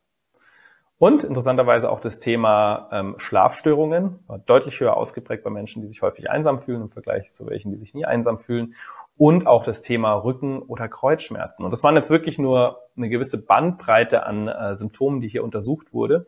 Und 0.99 1.25
interessanterweise 1.25 1.91
auch 1.91 2.01
das 2.01 2.21
Thema 2.21 2.91
ähm, 2.93 3.15
Schlafstörungen 3.17 4.21
war 4.27 4.39
deutlich 4.41 4.79
höher 4.79 4.97
ausgeprägt 4.97 5.43
bei 5.43 5.51
Menschen, 5.51 5.81
die 5.81 5.89
sich 5.89 6.03
häufig 6.03 6.31
einsam 6.31 6.61
fühlen 6.61 6.83
im 6.83 6.91
Vergleich 6.91 7.33
zu 7.33 7.47
welchen, 7.47 7.73
die 7.73 7.79
sich 7.79 7.95
nie 7.95 8.05
einsam 8.05 8.39
fühlen. 8.39 8.75
Und 9.16 9.47
auch 9.47 9.64
das 9.64 9.83
Thema 9.83 10.14
Rücken- 10.14 10.62
oder 10.62 10.88
Kreuzschmerzen. 10.88 11.64
Und 11.64 11.71
das 11.71 11.83
waren 11.83 11.95
jetzt 11.97 12.11
wirklich 12.11 12.38
nur 12.38 12.78
eine 12.97 13.09
gewisse 13.09 13.45
Bandbreite 13.45 14.26
an 14.26 14.49
äh, 14.49 14.75
Symptomen, 14.75 15.21
die 15.21 15.28
hier 15.28 15.45
untersucht 15.45 15.92
wurde. 15.92 16.26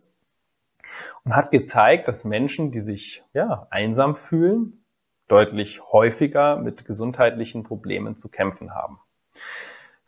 Und 1.24 1.34
hat 1.34 1.50
gezeigt, 1.50 2.08
dass 2.08 2.24
Menschen, 2.24 2.70
die 2.70 2.80
sich 2.80 3.24
ja, 3.32 3.66
einsam 3.70 4.16
fühlen, 4.16 4.84
deutlich 5.28 5.80
häufiger 5.92 6.56
mit 6.56 6.84
gesundheitlichen 6.84 7.62
Problemen 7.62 8.16
zu 8.16 8.28
kämpfen 8.28 8.74
haben. 8.74 9.00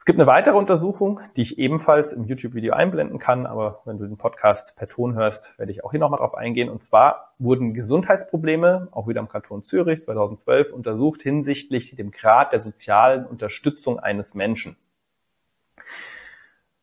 Es 0.06 0.08
gibt 0.08 0.20
eine 0.20 0.28
weitere 0.28 0.54
Untersuchung, 0.54 1.18
die 1.34 1.42
ich 1.42 1.58
ebenfalls 1.58 2.12
im 2.12 2.26
YouTube-Video 2.26 2.74
einblenden 2.74 3.18
kann, 3.18 3.44
aber 3.44 3.80
wenn 3.86 3.98
du 3.98 4.06
den 4.06 4.16
Podcast 4.16 4.76
per 4.76 4.86
Ton 4.86 5.16
hörst, 5.16 5.58
werde 5.58 5.72
ich 5.72 5.82
auch 5.82 5.90
hier 5.90 5.98
nochmal 5.98 6.20
drauf 6.20 6.36
eingehen. 6.36 6.68
Und 6.68 6.80
zwar 6.84 7.34
wurden 7.40 7.74
Gesundheitsprobleme, 7.74 8.86
auch 8.92 9.08
wieder 9.08 9.18
am 9.18 9.28
Kanton 9.28 9.64
Zürich 9.64 10.04
2012, 10.04 10.72
untersucht 10.72 11.22
hinsichtlich 11.22 11.96
dem 11.96 12.12
Grad 12.12 12.52
der 12.52 12.60
sozialen 12.60 13.26
Unterstützung 13.26 13.98
eines 13.98 14.36
Menschen. 14.36 14.76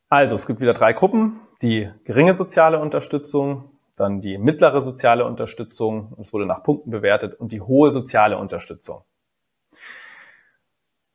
Also, 0.09 0.35
es 0.35 0.45
gibt 0.45 0.59
wieder 0.59 0.73
drei 0.73 0.91
Gruppen. 0.91 1.39
Die 1.61 1.89
geringe 2.03 2.33
soziale 2.33 2.77
Unterstützung, 2.77 3.69
dann 3.95 4.19
die 4.19 4.37
mittlere 4.37 4.81
soziale 4.81 5.23
Unterstützung, 5.23 6.11
es 6.19 6.33
wurde 6.33 6.45
nach 6.45 6.61
Punkten 6.61 6.91
bewertet, 6.91 7.39
und 7.39 7.53
die 7.53 7.61
hohe 7.61 7.89
soziale 7.89 8.37
Unterstützung. 8.37 9.03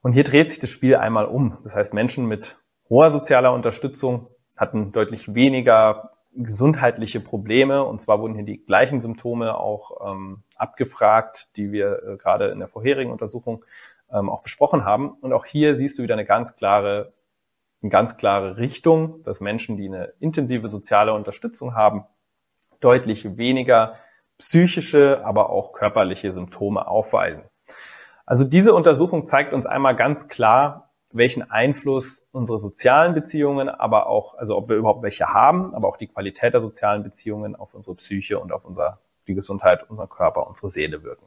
Und 0.03 0.13
hier 0.13 0.25
dreht 0.25 0.51
sich 0.51 0.59
das 0.59 0.71
Spiel 0.71 0.97
einmal 0.97 1.27
um. 1.27 1.59
Das 1.65 1.75
heißt, 1.75 1.95
Menschen 1.95 2.27
mit 2.27 2.59
hoher 2.89 3.11
sozialer 3.11 3.53
Unterstützung 3.53 4.29
hatten 4.57 4.93
deutlich 4.93 5.35
weniger 5.35 6.13
gesundheitliche 6.33 7.21
Probleme. 7.21 7.85
Und 7.85 8.01
zwar 8.01 8.21
wurden 8.21 8.35
hier 8.35 8.45
die 8.45 8.65
gleichen 8.65 9.01
Symptome 9.01 9.59
auch 9.59 10.13
ähm, 10.13 10.43
abgefragt, 10.57 11.57
die 11.57 11.73
wir 11.73 12.03
äh, 12.03 12.17
gerade 12.17 12.49
in 12.49 12.59
der 12.59 12.69
vorherigen 12.69 13.11
Untersuchung 13.11 13.65
ähm, 14.11 14.31
auch 14.31 14.43
besprochen 14.43 14.85
haben. 14.85 15.11
Und 15.11 15.33
auch 15.33 15.45
hier 15.45 15.75
siehst 15.75 15.99
du 15.99 16.03
wieder 16.03 16.15
eine 16.15 16.25
ganz 16.25 16.57
klare, 16.57 17.13
eine 17.83 17.91
ganz 17.91 18.17
klare 18.17 18.57
Richtung, 18.57 19.23
dass 19.25 19.41
Menschen, 19.41 19.77
die 19.77 19.87
eine 19.87 20.13
intensive 20.21 20.69
soziale 20.69 21.13
Unterstützung 21.13 21.75
haben, 21.75 22.05
deutlich 22.81 23.37
weniger 23.37 23.97
psychische, 24.39 25.25
aber 25.25 25.51
auch 25.51 25.73
körperliche 25.73 26.33
Symptome 26.33 26.87
aufweisen. 26.87 27.45
Also 28.29 28.45
diese 28.45 28.75
Untersuchung 28.75 29.25
zeigt 29.25 29.55
uns 29.55 29.65
einmal 29.65 29.97
ganz 29.97 30.29
klar, 30.29 30.91
welchen 31.11 31.51
Einfluss 31.51 32.29
unsere 32.31 32.61
sozialen 32.61 33.15
Beziehungen, 33.15 33.71
aber 33.71 34.07
auch, 34.07 34.37
also 34.37 34.55
ob 34.55 34.69
wir 34.69 34.77
überhaupt 34.77 35.03
welche 35.03 35.33
haben, 35.33 35.75
aber 35.75 35.89
auch 35.89 35.97
die 35.97 36.09
Qualität 36.09 36.53
der 36.53 36.61
sozialen 36.61 37.03
Beziehungen 37.03 37.57
auf 37.57 37.73
unsere 37.73 37.97
Psyche 37.97 38.39
und 38.39 38.53
auf 38.53 38.67
unser, 38.67 38.99
die 39.27 39.35
Gesundheit, 39.35 39.89
unser 39.89 40.07
Körper, 40.07 40.47
unsere 40.47 40.69
Seele 40.69 41.03
wirken. 41.05 41.25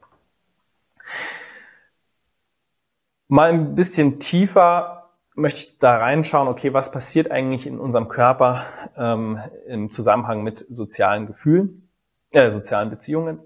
Mal 3.26 3.48
ein 3.48 3.74
bisschen 3.74 4.20
tiefer 4.20 5.10
möchte 5.34 5.58
ich 5.58 5.78
da 5.80 5.96
reinschauen, 5.96 6.46
okay, 6.46 6.72
was 6.72 6.92
passiert 6.92 7.32
eigentlich 7.32 7.66
in 7.66 7.80
unserem 7.80 8.06
Körper 8.06 8.62
ähm, 8.96 9.40
im 9.66 9.90
Zusammenhang 9.90 10.44
mit 10.44 10.64
sozialen 10.70 11.26
Gefühlen, 11.26 11.88
äh, 12.30 12.52
sozialen 12.52 12.90
Beziehungen. 12.90 13.40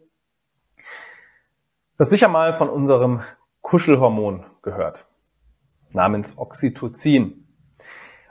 Das 1.97 2.11
sicher 2.11 2.29
mal 2.29 2.53
von 2.53 2.69
unserem 2.69 3.23
Kuschelhormon 3.67 4.47
gehört, 4.63 5.07
namens 5.91 6.39
Oxytocin. 6.39 7.49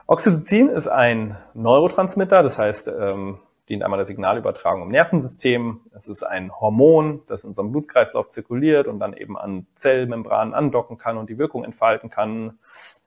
Oxytocin 0.08 0.70
ist 0.70 0.88
ein 0.88 1.36
Neurotransmitter, 1.54 2.42
das 2.42 2.58
heißt, 2.58 2.88
ähm, 2.88 3.39
dient 3.68 3.84
einmal 3.84 3.98
der 3.98 4.06
Signalübertragung 4.06 4.84
im 4.84 4.92
Nervensystem. 4.92 5.82
Es 5.94 6.08
ist 6.08 6.24
ein 6.24 6.58
Hormon, 6.58 7.24
das 7.27 7.44
in 7.44 7.50
unserem 7.50 7.74
Blutkreislauf 7.74 8.30
zirkuliert 8.30 8.88
und 8.88 9.00
dann 9.00 9.12
eben 9.12 9.38
an 9.38 9.68
Zellmembranen 9.74 10.54
andocken 10.54 10.98
kann 10.98 11.18
und 11.18 11.30
die 11.30 11.38
Wirkung 11.38 11.65
entfalten 11.65 12.10
kann, 12.10 12.58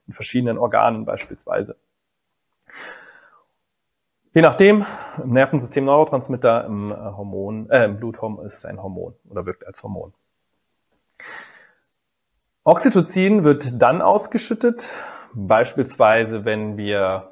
in 0.07 0.13
verschiedenen 0.13 0.59
Organen 0.59 1.07
beispielsweise. 1.07 1.77
Je 4.35 4.43
nachdem, 4.43 4.85
im 5.25 5.31
Nervensystem 5.31 5.87
Neurotransmitter, 5.87 6.67
im, 6.67 6.93
äh, 6.93 6.95
Hormon, 6.95 7.71
äh, 7.71 7.87
im 7.87 7.97
Bluthormon 7.97 8.45
ist 8.45 8.59
es 8.59 8.65
ein 8.67 8.83
Hormon 8.83 9.15
oder 9.31 9.47
wirkt 9.47 9.67
als 9.67 9.83
Hormon. 9.83 10.13
Oxytocin 12.69 13.45
wird 13.45 13.81
dann 13.81 14.03
ausgeschüttet, 14.03 14.93
beispielsweise 15.33 16.45
wenn 16.45 16.77
wir 16.77 17.31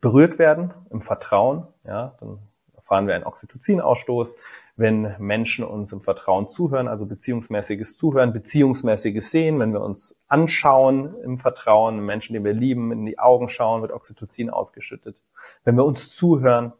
berührt 0.00 0.38
werden 0.38 0.72
im 0.88 1.02
Vertrauen, 1.02 1.66
ja, 1.84 2.16
dann 2.18 2.38
erfahren 2.74 3.06
wir 3.06 3.14
einen 3.14 3.24
Oxytocin-Ausstoß. 3.24 4.36
Wenn 4.76 5.14
Menschen 5.18 5.66
uns 5.66 5.92
im 5.92 6.00
Vertrauen 6.00 6.48
zuhören, 6.48 6.88
also 6.88 7.04
beziehungsmäßiges 7.04 7.98
Zuhören, 7.98 8.32
beziehungsmäßiges 8.32 9.30
Sehen, 9.30 9.60
wenn 9.60 9.74
wir 9.74 9.82
uns 9.82 10.18
anschauen 10.28 11.14
im 11.22 11.36
Vertrauen, 11.36 12.00
Menschen, 12.00 12.32
die 12.32 12.42
wir 12.42 12.54
lieben, 12.54 12.90
in 12.90 13.04
die 13.04 13.18
Augen 13.18 13.50
schauen, 13.50 13.82
wird 13.82 13.92
Oxytocin 13.92 14.48
ausgeschüttet. 14.48 15.20
Wenn 15.64 15.76
wir 15.76 15.84
uns 15.84 16.16
zuhören, 16.16 16.72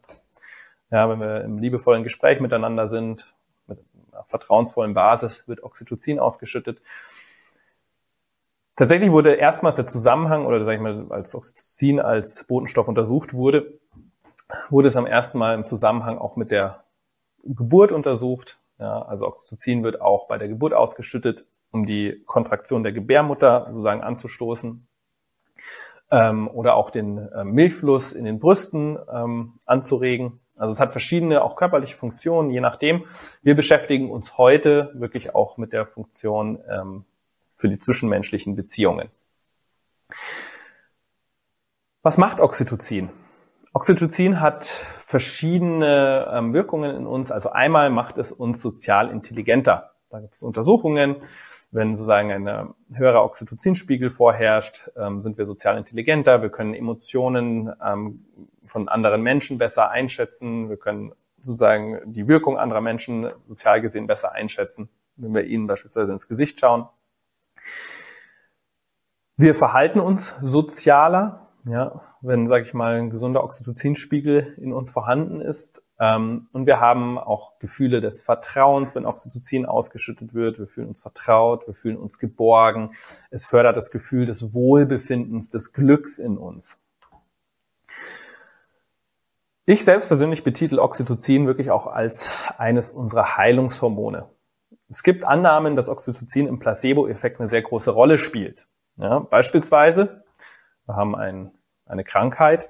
ja, 0.89 1.07
wenn 1.07 1.19
wir 1.19 1.43
im 1.43 1.59
liebevollen 1.59 2.01
Gespräch 2.01 2.39
miteinander 2.39 2.87
sind, 2.87 3.31
mit 3.67 3.77
einer 4.11 4.23
vertrauensvollen 4.23 4.95
Basis, 4.95 5.47
wird 5.47 5.61
Oxytocin 5.61 6.17
ausgeschüttet. 6.17 6.81
Tatsächlich 8.75 9.11
wurde 9.11 9.33
erstmals 9.33 9.75
der 9.75 9.85
Zusammenhang, 9.85 10.45
oder 10.47 10.65
sag 10.65 10.73
ich 10.75 10.81
mal, 10.81 11.05
als 11.09 11.35
Oxytocin 11.35 11.99
als 11.99 12.45
Botenstoff 12.45 12.87
untersucht 12.87 13.33
wurde, 13.33 13.79
wurde 14.69 14.87
es 14.87 14.95
am 14.95 15.05
ersten 15.05 15.37
Mal 15.37 15.53
im 15.55 15.65
Zusammenhang 15.65 16.17
auch 16.17 16.35
mit 16.35 16.51
der 16.51 16.83
Geburt 17.43 17.91
untersucht. 17.91 18.59
Ja, 18.79 19.03
also 19.03 19.27
Oxytocin 19.27 19.83
wird 19.83 20.01
auch 20.01 20.27
bei 20.27 20.37
der 20.37 20.47
Geburt 20.47 20.73
ausgeschüttet, 20.73 21.45
um 21.71 21.85
die 21.85 22.23
Kontraktion 22.25 22.83
der 22.83 22.93
Gebärmutter 22.93 23.67
sozusagen 23.69 24.01
anzustoßen. 24.01 24.87
Ähm, 26.09 26.47
oder 26.47 26.75
auch 26.75 26.89
den 26.89 27.29
ähm, 27.35 27.51
Milchfluss 27.51 28.13
in 28.13 28.25
den 28.25 28.39
Brüsten 28.39 28.97
ähm, 29.11 29.53
anzuregen. 29.65 30.39
Also 30.57 30.71
es 30.71 30.79
hat 30.79 30.91
verschiedene 30.91 31.43
auch 31.43 31.55
körperliche 31.55 31.95
Funktionen, 31.95 32.49
je 32.49 32.61
nachdem. 32.61 33.05
Wir 33.41 33.55
beschäftigen 33.55 34.11
uns 34.11 34.37
heute 34.37 34.91
wirklich 34.95 35.33
auch 35.33 35.57
mit 35.57 35.73
der 35.73 35.85
Funktion 35.85 36.59
ähm, 36.69 37.05
für 37.63 37.69
die 37.69 37.79
zwischenmenschlichen 37.79 38.57
Beziehungen. 38.57 39.09
Was 42.01 42.17
macht 42.17 42.41
Oxytocin? 42.41 43.09
Oxytocin 43.71 44.41
hat 44.41 44.65
verschiedene 45.05 46.29
ähm, 46.29 46.53
Wirkungen 46.53 46.93
in 46.93 47.07
uns. 47.07 47.31
Also 47.31 47.51
einmal 47.51 47.89
macht 47.89 48.17
es 48.17 48.33
uns 48.33 48.59
sozial 48.59 49.09
intelligenter. 49.09 49.93
Da 50.09 50.19
gibt 50.19 50.33
es 50.33 50.43
Untersuchungen, 50.43 51.15
wenn 51.71 51.93
sozusagen 51.95 52.33
ein 52.33 52.73
höherer 52.93 53.23
Oxytocinspiegel 53.23 54.09
vorherrscht, 54.09 54.91
ähm, 54.97 55.21
sind 55.21 55.37
wir 55.37 55.45
sozial 55.45 55.77
intelligenter, 55.77 56.41
wir 56.41 56.49
können 56.49 56.73
Emotionen 56.73 57.71
ähm, 57.81 58.25
von 58.65 58.89
anderen 58.89 59.21
Menschen 59.21 59.57
besser 59.57 59.89
einschätzen, 59.89 60.67
wir 60.67 60.75
können 60.75 61.13
sozusagen 61.37 62.11
die 62.11 62.27
Wirkung 62.27 62.57
anderer 62.57 62.81
Menschen 62.81 63.31
sozial 63.39 63.79
gesehen 63.79 64.05
besser 64.05 64.33
einschätzen, 64.33 64.89
wenn 65.15 65.33
wir 65.33 65.45
ihnen 65.45 65.65
beispielsweise 65.65 66.11
ins 66.11 66.27
Gesicht 66.27 66.59
schauen. 66.59 66.89
Wir 69.37 69.55
verhalten 69.55 69.99
uns 69.99 70.35
sozialer, 70.41 71.47
ja, 71.65 72.01
wenn, 72.21 72.47
sage 72.47 72.65
ich 72.65 72.73
mal, 72.73 72.95
ein 72.95 73.09
gesunder 73.09 73.43
Oxytocinspiegel 73.43 74.55
in 74.57 74.73
uns 74.73 74.91
vorhanden 74.91 75.41
ist. 75.41 75.81
Ähm, 75.99 76.47
und 76.53 76.65
wir 76.65 76.79
haben 76.79 77.17
auch 77.17 77.59
Gefühle 77.59 77.99
des 77.99 78.21
Vertrauens, 78.21 78.95
wenn 78.95 79.05
Oxytocin 79.05 79.65
ausgeschüttet 79.65 80.33
wird. 80.33 80.59
Wir 80.59 80.67
fühlen 80.67 80.87
uns 80.87 81.01
vertraut, 81.01 81.67
wir 81.67 81.73
fühlen 81.73 81.97
uns 81.97 82.19
geborgen. 82.19 82.95
Es 83.31 83.45
fördert 83.45 83.75
das 83.75 83.91
Gefühl 83.91 84.25
des 84.25 84.53
Wohlbefindens, 84.53 85.49
des 85.49 85.73
Glücks 85.73 86.19
in 86.19 86.37
uns. 86.37 86.79
Ich 89.65 89.83
selbst 89.83 90.07
persönlich 90.09 90.43
betitel 90.43 90.79
Oxytocin 90.79 91.47
wirklich 91.47 91.71
auch 91.71 91.87
als 91.87 92.29
eines 92.57 92.91
unserer 92.91 93.37
Heilungshormone. 93.37 94.29
Es 94.89 95.03
gibt 95.03 95.25
Annahmen, 95.25 95.75
dass 95.75 95.89
Oxytocin 95.89 96.47
im 96.47 96.59
Placebo-Effekt 96.59 97.39
eine 97.39 97.47
sehr 97.47 97.61
große 97.61 97.91
Rolle 97.91 98.17
spielt. 98.17 98.67
Ja, 98.97 99.19
beispielsweise, 99.19 100.23
wir 100.85 100.95
haben 100.95 101.15
ein, 101.15 101.51
eine 101.85 102.03
Krankheit 102.03 102.69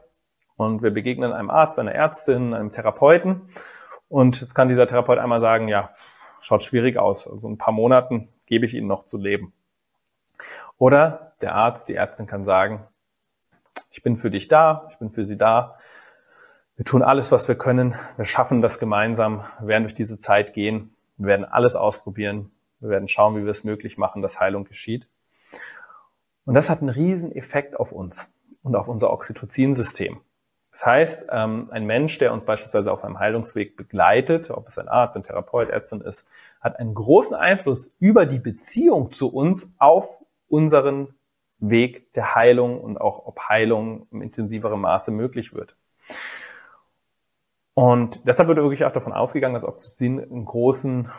und 0.56 0.82
wir 0.84 0.92
begegnen 0.92 1.34
einem 1.34 1.50
Arzt, 1.50 1.80
einer 1.80 1.94
Ärztin, 1.94 2.54
einem 2.54 2.72
Therapeuten 2.72 3.50
und 4.08 4.40
jetzt 4.40 4.54
kann 4.54 4.70
dieser 4.70 4.88
Therapeut 4.88 5.18
einmal 5.18 5.42
sagen, 5.42 5.68
ja, 5.68 5.90
schaut 6.40 6.64
schwierig 6.64 6.98
aus, 6.98 7.28
also 7.28 7.50
ein 7.50 7.58
paar 7.58 7.74
Monaten 7.74 8.30
gebe 8.46 8.66
ich 8.66 8.74
Ihnen 8.76 8.88
noch 8.88 9.04
zu 9.04 9.18
leben. 9.18 9.54
Oder 10.78 11.34
der 11.42 11.56
Arzt, 11.56 11.90
die 11.90 11.96
Ärztin 11.96 12.28
kann 12.28 12.44
sagen, 12.44 12.88
ich 13.92 14.04
bin 14.04 14.18
für 14.18 14.30
dich 14.30 14.48
da, 14.48 14.88
ich 14.92 14.98
bin 14.98 15.12
für 15.12 15.26
Sie 15.26 15.38
da, 15.38 15.78
wir 16.76 16.86
tun 16.86 17.04
alles, 17.04 17.32
was 17.32 17.48
wir 17.48 17.56
können, 17.56 17.96
wir 18.18 18.26
schaffen 18.26 18.62
das 18.62 18.80
gemeinsam, 18.80 19.46
wir 19.60 19.68
werden 19.68 19.84
durch 19.84 19.96
diese 19.96 20.18
Zeit 20.18 20.54
gehen, 20.54 20.93
wir 21.18 21.28
werden 21.28 21.46
alles 21.46 21.76
ausprobieren, 21.76 22.52
wir 22.80 22.90
werden 22.90 23.08
schauen, 23.08 23.36
wie 23.36 23.44
wir 23.44 23.52
es 23.52 23.64
möglich 23.64 23.98
machen, 23.98 24.22
dass 24.22 24.40
Heilung 24.40 24.66
geschieht. 24.66 25.08
Und 26.46 26.56
das 26.56 26.70
hat 26.70 26.82
einen 26.82 26.90
riesen 26.90 27.34
Effekt 27.34 27.80
auf 27.80 27.92
uns 27.92 28.30
und 28.62 28.76
auf 28.76 28.88
unser 28.88 29.12
Oxytocin-System. 29.12 30.20
Das 30.72 30.86
heißt, 30.88 31.28
ähm, 31.32 31.70
ein 31.72 31.86
Mensch, 31.86 32.18
der 32.18 32.34
uns 32.34 32.46
beispielsweise 32.46 32.92
auf 32.92 33.04
einem 33.04 33.20
Heilungsweg 33.20 33.78
begleitet, 33.78 34.50
ob 34.50 34.68
es 34.68 34.80
ein 34.80 34.88
Arzt, 34.88 35.16
ein 35.16 35.24
Therapeut, 35.24 35.70
Ärztin 35.70 36.02
ist, 36.02 36.26
hat 36.62 36.80
einen 36.80 36.96
großen 36.96 37.36
Einfluss 37.36 37.92
über 38.00 38.26
die 38.26 38.40
Beziehung 38.40 39.12
zu 39.12 39.32
uns 39.32 39.72
auf 39.78 40.18
unseren 40.50 41.14
Weg 41.60 42.12
der 42.14 42.34
Heilung 42.34 42.82
und 42.82 43.00
auch 43.00 43.26
ob 43.26 43.40
Heilung 43.48 44.08
im 44.12 44.24
intensiveren 44.24 44.82
Maße 44.82 45.12
möglich 45.12 45.54
wird. 45.54 45.76
Und 47.74 48.28
deshalb 48.28 48.50
wird 48.50 48.60
wirklich 48.60 48.86
auch 48.86 48.92
davon 48.92 49.14
ausgegangen, 49.14 49.54
dass 49.54 49.66
Oxytocin 49.66 50.20
einen 50.20 50.46
großen 50.46 51.10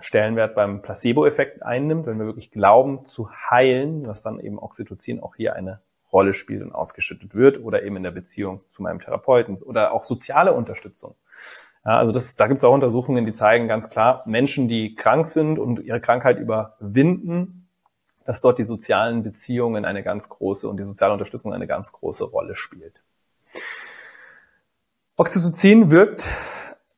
Stellenwert 0.00 0.54
beim 0.54 0.82
Placebo-Effekt 0.82 1.62
einnimmt, 1.62 2.06
wenn 2.06 2.18
wir 2.18 2.26
wirklich 2.26 2.50
glauben 2.50 3.06
zu 3.06 3.30
heilen, 3.50 4.04
dass 4.04 4.22
dann 4.22 4.40
eben 4.40 4.58
Oxytocin 4.58 5.20
auch 5.20 5.36
hier 5.36 5.54
eine 5.54 5.80
Rolle 6.12 6.32
spielt 6.32 6.62
und 6.62 6.72
ausgeschüttet 6.72 7.34
wird 7.34 7.60
oder 7.60 7.82
eben 7.82 7.96
in 7.96 8.04
der 8.04 8.12
Beziehung 8.12 8.60
zu 8.68 8.82
meinem 8.82 9.00
Therapeuten 9.00 9.56
oder 9.56 9.92
auch 9.92 10.04
soziale 10.04 10.52
Unterstützung. 10.52 11.16
Ja, 11.84 11.98
also 11.98 12.12
das, 12.12 12.36
da 12.36 12.46
gibt 12.46 12.58
es 12.58 12.64
auch 12.64 12.72
Untersuchungen, 12.72 13.26
die 13.26 13.32
zeigen 13.32 13.68
ganz 13.68 13.90
klar, 13.90 14.22
Menschen, 14.26 14.68
die 14.68 14.94
krank 14.94 15.26
sind 15.26 15.58
und 15.58 15.80
ihre 15.80 16.00
Krankheit 16.00 16.38
überwinden, 16.38 17.68
dass 18.24 18.40
dort 18.40 18.58
die 18.58 18.64
sozialen 18.64 19.22
Beziehungen 19.22 19.84
eine 19.84 20.02
ganz 20.02 20.28
große 20.28 20.68
und 20.68 20.78
die 20.78 20.84
soziale 20.84 21.12
Unterstützung 21.12 21.52
eine 21.52 21.66
ganz 21.66 21.92
große 21.92 22.24
Rolle 22.24 22.54
spielt. 22.54 23.02
Oxytocin 25.16 25.92
wirkt 25.92 26.32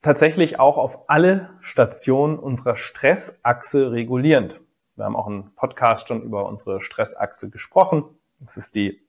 tatsächlich 0.01 0.59
auch 0.59 0.79
auf 0.79 1.11
alle 1.11 1.51
Stationen 1.61 2.39
unserer 2.39 2.75
Stressachse 2.75 3.93
regulierend. 3.93 4.63
Wir 4.95 5.05
haben 5.05 5.15
auch 5.15 5.27
einen 5.27 5.55
Podcast 5.55 6.09
schon 6.09 6.23
über 6.23 6.47
unsere 6.47 6.81
Stressachse 6.81 7.51
gesprochen. 7.51 8.05
Das 8.41 8.57
ist 8.57 8.75
die 8.75 9.03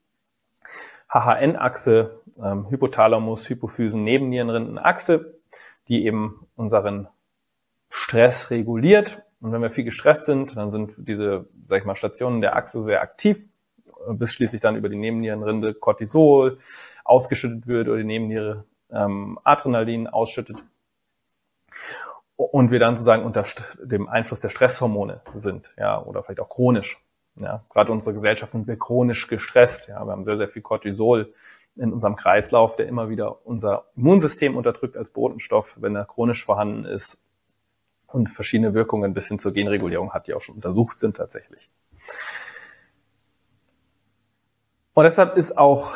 HHN-Achse, 1.08 2.20
ähm, 2.44 2.70
Hypothalamus, 2.70 3.48
Hypophysen, 3.50 4.04
Nebennierenrindenachse, 4.04 5.40
die 5.88 6.04
eben 6.04 6.46
unseren 6.58 7.08
Stress 7.90 8.52
reguliert. 8.52 9.24
Und 9.40 9.54
wenn 9.54 9.62
wir 9.62 9.72
viel 9.72 9.86
gestresst 9.86 10.26
sind, 10.26 10.58
dann 10.58 10.70
sind 10.70 10.96
diese, 10.98 11.48
sag 11.66 11.80
ich 11.80 11.86
mal, 11.86 11.96
Stationen 11.96 12.42
der 12.42 12.58
Achse 12.58 12.84
sehr 12.84 13.02
aktiv, 13.02 13.40
bis 14.10 14.34
schließlich 14.34 14.60
dann 14.60 14.76
über 14.76 14.90
die 14.90 14.98
Nebennierenrinde 14.98 15.76
Cortisol 15.76 16.58
ausgeschüttet 17.06 17.68
wird 17.68 17.88
oder 17.88 18.00
die 18.00 18.04
Nebenniere 18.04 18.66
ähm, 18.92 19.40
Adrenalin 19.44 20.08
ausschüttet 20.08 20.58
und 22.36 22.72
wir 22.72 22.80
dann 22.80 22.96
sozusagen 22.96 23.26
unter 23.26 23.44
dem 23.84 24.08
Einfluss 24.08 24.42
der 24.42 24.50
Stresshormone 24.50 25.22
sind, 25.34 25.74
ja, 25.78 26.02
oder 26.02 26.24
vielleicht 26.24 26.40
auch 26.40 26.50
chronisch. 26.50 27.04
Ja, 27.40 27.64
gerade 27.70 27.92
unsere 27.92 28.14
Gesellschaft 28.14 28.52
sind 28.52 28.68
wir 28.68 28.80
chronisch 28.80 29.28
gestresst. 29.28 29.88
Ja, 29.90 30.04
wir 30.06 30.12
haben 30.12 30.24
sehr, 30.24 30.38
sehr 30.38 30.50
viel 30.50 30.62
Cortisol 30.62 31.34
in 31.76 31.94
unserem 31.94 32.16
Kreislauf, 32.16 32.76
der 32.76 32.88
immer 32.88 33.10
wieder 33.10 33.46
unser 33.46 33.86
Immunsystem 33.96 34.58
unterdrückt 34.58 34.98
als 34.98 35.12
Botenstoff, 35.12 35.76
wenn 35.78 35.96
er 35.96 36.06
chronisch 36.06 36.44
vorhanden 36.44 36.86
ist 36.86 37.22
und 38.08 38.30
verschiedene 38.30 38.74
Wirkungen 38.74 39.14
bis 39.14 39.28
hin 39.28 39.38
zur 39.38 39.54
Genregulierung 39.54 40.14
hat, 40.14 40.28
die 40.28 40.34
auch 40.34 40.42
schon 40.42 40.56
untersucht 40.56 40.98
sind 40.98 41.18
tatsächlich. 41.18 41.70
Und 44.94 45.04
deshalb 45.04 45.38
ist 45.38 45.58
auch 45.58 45.94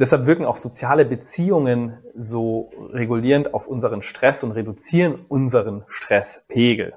Deshalb 0.00 0.24
wirken 0.24 0.46
auch 0.46 0.56
soziale 0.56 1.04
Beziehungen 1.04 2.02
so 2.16 2.70
regulierend 2.90 3.52
auf 3.52 3.66
unseren 3.66 4.00
Stress 4.00 4.42
und 4.42 4.52
reduzieren 4.52 5.26
unseren 5.28 5.84
Stresspegel. 5.88 6.94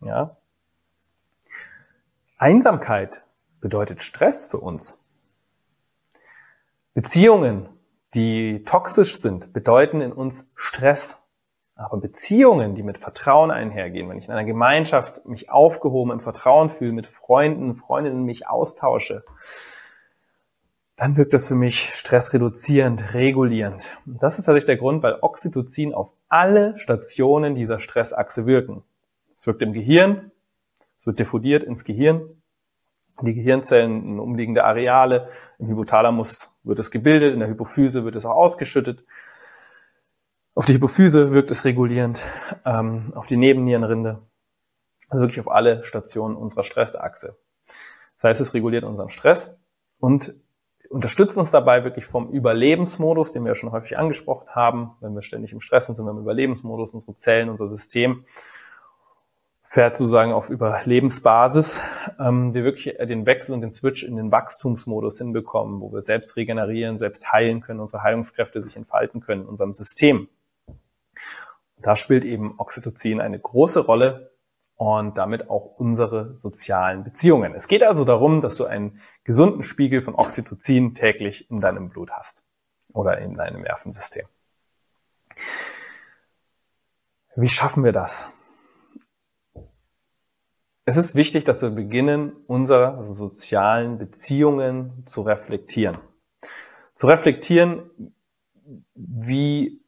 Ja? 0.00 0.36
Einsamkeit 2.38 3.24
bedeutet 3.60 4.00
Stress 4.00 4.46
für 4.46 4.58
uns. 4.58 4.96
Beziehungen, 6.94 7.68
die 8.14 8.62
toxisch 8.62 9.18
sind, 9.18 9.52
bedeuten 9.52 10.00
in 10.00 10.12
uns 10.12 10.46
Stress. 10.54 11.20
Aber 11.74 11.96
Beziehungen, 11.96 12.76
die 12.76 12.84
mit 12.84 12.96
Vertrauen 12.96 13.50
einhergehen, 13.50 14.08
wenn 14.08 14.18
ich 14.18 14.26
in 14.26 14.32
einer 14.32 14.44
Gemeinschaft 14.44 15.26
mich 15.26 15.50
aufgehoben 15.50 16.12
im 16.12 16.20
Vertrauen 16.20 16.70
fühle, 16.70 16.92
mit 16.92 17.08
Freunden, 17.08 17.74
Freundinnen 17.74 18.22
mich 18.22 18.46
austausche, 18.48 19.24
dann 20.96 21.16
wirkt 21.16 21.34
das 21.34 21.48
für 21.48 21.54
mich 21.54 21.94
stressreduzierend, 21.94 23.12
regulierend. 23.14 23.96
Und 24.06 24.22
das 24.22 24.38
ist 24.38 24.46
tatsächlich 24.46 24.64
der 24.64 24.78
Grund, 24.78 25.02
weil 25.02 25.18
Oxytocin 25.20 25.92
auf 25.94 26.14
alle 26.28 26.78
Stationen 26.78 27.54
dieser 27.54 27.80
Stressachse 27.80 28.46
wirken. 28.46 28.82
Es 29.34 29.46
wirkt 29.46 29.60
im 29.60 29.74
Gehirn, 29.74 30.30
es 30.96 31.06
wird 31.06 31.18
diffundiert 31.18 31.64
ins 31.64 31.84
Gehirn, 31.84 32.42
die 33.22 33.34
Gehirnzellen 33.34 34.04
in 34.04 34.20
umliegende 34.20 34.64
Areale, 34.64 35.28
im 35.58 35.68
Hypothalamus 35.68 36.50
wird 36.64 36.78
es 36.78 36.90
gebildet, 36.90 37.32
in 37.32 37.40
der 37.40 37.48
Hypophyse 37.48 38.04
wird 38.04 38.16
es 38.16 38.24
auch 38.24 38.34
ausgeschüttet. 38.36 39.04
Auf 40.54 40.64
die 40.64 40.74
Hypophyse 40.74 41.32
wirkt 41.32 41.50
es 41.50 41.64
regulierend, 41.64 42.26
ähm, 42.64 43.12
auf 43.14 43.26
die 43.26 43.36
Nebennierenrinde, 43.36 44.22
also 45.08 45.22
wirklich 45.22 45.40
auf 45.40 45.50
alle 45.50 45.84
Stationen 45.84 46.36
unserer 46.36 46.64
Stressachse. 46.64 47.36
Das 48.16 48.24
heißt, 48.24 48.40
es 48.40 48.54
reguliert 48.54 48.84
unseren 48.84 49.10
Stress 49.10 49.54
und 49.98 50.34
unterstützen 50.90 51.40
uns 51.40 51.50
dabei 51.50 51.84
wirklich 51.84 52.04
vom 52.04 52.30
Überlebensmodus, 52.30 53.32
den 53.32 53.44
wir 53.44 53.50
ja 53.50 53.54
schon 53.54 53.72
häufig 53.72 53.98
angesprochen 53.98 54.48
haben. 54.48 54.92
Wenn 55.00 55.14
wir 55.14 55.22
ständig 55.22 55.52
im 55.52 55.60
Stress 55.60 55.86
sind, 55.86 55.96
sind 55.96 56.06
wir 56.06 56.12
im 56.12 56.18
Überlebensmodus, 56.18 56.94
unsere 56.94 57.14
Zellen, 57.14 57.48
unser 57.48 57.68
System 57.68 58.24
fährt 59.66 59.96
sozusagen 59.96 60.32
auf 60.32 60.48
Überlebensbasis, 60.48 61.82
ähm, 62.20 62.54
wir 62.54 62.62
wirklich 62.62 62.96
den 62.98 63.26
Wechsel 63.26 63.52
und 63.52 63.60
den 63.62 63.72
Switch 63.72 64.04
in 64.04 64.16
den 64.16 64.30
Wachstumsmodus 64.30 65.18
hinbekommen, 65.18 65.80
wo 65.80 65.92
wir 65.92 66.02
selbst 66.02 66.36
regenerieren, 66.36 66.96
selbst 66.98 67.32
heilen 67.32 67.60
können, 67.60 67.80
unsere 67.80 68.02
Heilungskräfte 68.02 68.62
sich 68.62 68.76
entfalten 68.76 69.20
können 69.20 69.42
in 69.42 69.48
unserem 69.48 69.72
System. 69.72 70.28
da 71.82 71.96
spielt 71.96 72.24
eben 72.24 72.54
Oxytocin 72.58 73.20
eine 73.20 73.38
große 73.38 73.80
Rolle, 73.80 74.30
und 74.76 75.16
damit 75.16 75.48
auch 75.50 75.78
unsere 75.78 76.36
sozialen 76.36 77.02
Beziehungen. 77.02 77.54
Es 77.54 77.66
geht 77.66 77.82
also 77.82 78.04
darum, 78.04 78.40
dass 78.40 78.56
du 78.56 78.66
einen 78.66 79.00
gesunden 79.24 79.62
Spiegel 79.62 80.02
von 80.02 80.14
Oxytocin 80.14 80.94
täglich 80.94 81.50
in 81.50 81.60
deinem 81.60 81.88
Blut 81.88 82.10
hast 82.10 82.44
oder 82.92 83.18
in 83.18 83.34
deinem 83.34 83.62
Nervensystem. 83.62 84.26
Wie 87.34 87.48
schaffen 87.48 87.84
wir 87.84 87.92
das? 87.92 88.30
Es 90.84 90.96
ist 90.96 91.14
wichtig, 91.14 91.44
dass 91.44 91.62
wir 91.62 91.70
beginnen, 91.70 92.32
unsere 92.46 93.12
sozialen 93.12 93.98
Beziehungen 93.98 95.04
zu 95.06 95.22
reflektieren. 95.22 95.98
Zu 96.94 97.08
reflektieren, 97.08 98.14
wie 98.94 99.82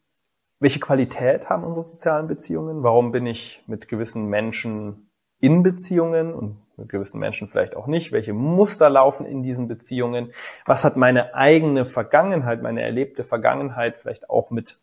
welche 0.61 0.81
Qualität 0.81 1.49
haben 1.49 1.65
unsere 1.65 1.87
sozialen 1.87 2.27
Beziehungen? 2.27 2.83
Warum 2.83 3.13
bin 3.13 3.27
ich 3.27 3.63
mit 3.67 3.89
gewissen 3.89 4.27
Menschen 4.27 5.11
in 5.41 5.63
Beziehungen 5.63 6.35
und 6.35 6.57
mit 6.77 6.89
gewissen 6.89 7.21
Menschen 7.21 7.49
vielleicht 7.49 7.77
auch 7.77 7.87
nicht? 7.87 8.13
Welche 8.13 8.33
Muster 8.33 8.91
laufen 8.91 9.27
in 9.27 9.43
diesen 9.43 9.69
Beziehungen? 9.69 10.33
Was 10.67 10.85
hat 10.85 10.97
meine 10.97 11.35
eigene 11.35 11.87
Vergangenheit, 11.87 12.63
meine 12.63 12.83
erlebte 12.83 13.25
Vergangenheit 13.25 13.99
vielleicht 13.99 14.31
auch 14.31 14.51
mit 14.51 14.79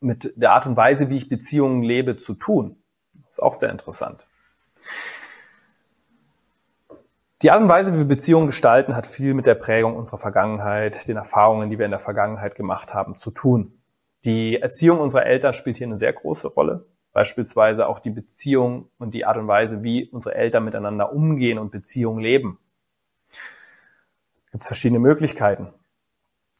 mit 0.00 0.32
der 0.36 0.52
Art 0.52 0.66
und 0.66 0.76
Weise, 0.76 1.10
wie 1.10 1.16
ich 1.16 1.28
Beziehungen 1.28 1.82
lebe, 1.82 2.16
zu 2.16 2.34
tun. 2.34 2.76
Das 3.14 3.38
ist 3.38 3.42
auch 3.42 3.54
sehr 3.54 3.70
interessant. 3.70 4.24
Die 7.42 7.50
Art 7.50 7.60
und 7.60 7.68
Weise, 7.68 7.94
wie 7.94 7.98
wir 7.98 8.04
Beziehungen 8.04 8.48
gestalten, 8.48 8.96
hat 8.96 9.06
viel 9.06 9.34
mit 9.34 9.46
der 9.46 9.54
Prägung 9.54 9.96
unserer 9.96 10.18
Vergangenheit, 10.18 11.06
den 11.06 11.16
Erfahrungen, 11.16 11.70
die 11.70 11.78
wir 11.78 11.84
in 11.84 11.92
der 11.92 12.00
Vergangenheit 12.00 12.56
gemacht 12.56 12.94
haben, 12.94 13.16
zu 13.16 13.30
tun. 13.30 13.77
Die 14.24 14.60
Erziehung 14.60 15.00
unserer 15.00 15.26
Eltern 15.26 15.54
spielt 15.54 15.76
hier 15.76 15.86
eine 15.86 15.96
sehr 15.96 16.12
große 16.12 16.48
Rolle. 16.48 16.86
Beispielsweise 17.12 17.88
auch 17.88 17.98
die 17.98 18.10
Beziehung 18.10 18.90
und 18.98 19.14
die 19.14 19.24
Art 19.24 19.38
und 19.38 19.48
Weise, 19.48 19.82
wie 19.82 20.08
unsere 20.08 20.34
Eltern 20.34 20.64
miteinander 20.64 21.12
umgehen 21.12 21.58
und 21.58 21.70
Beziehungen 21.70 22.20
leben. 22.20 22.58
Es 24.46 24.52
gibt 24.52 24.64
verschiedene 24.64 25.00
Möglichkeiten. 25.00 25.72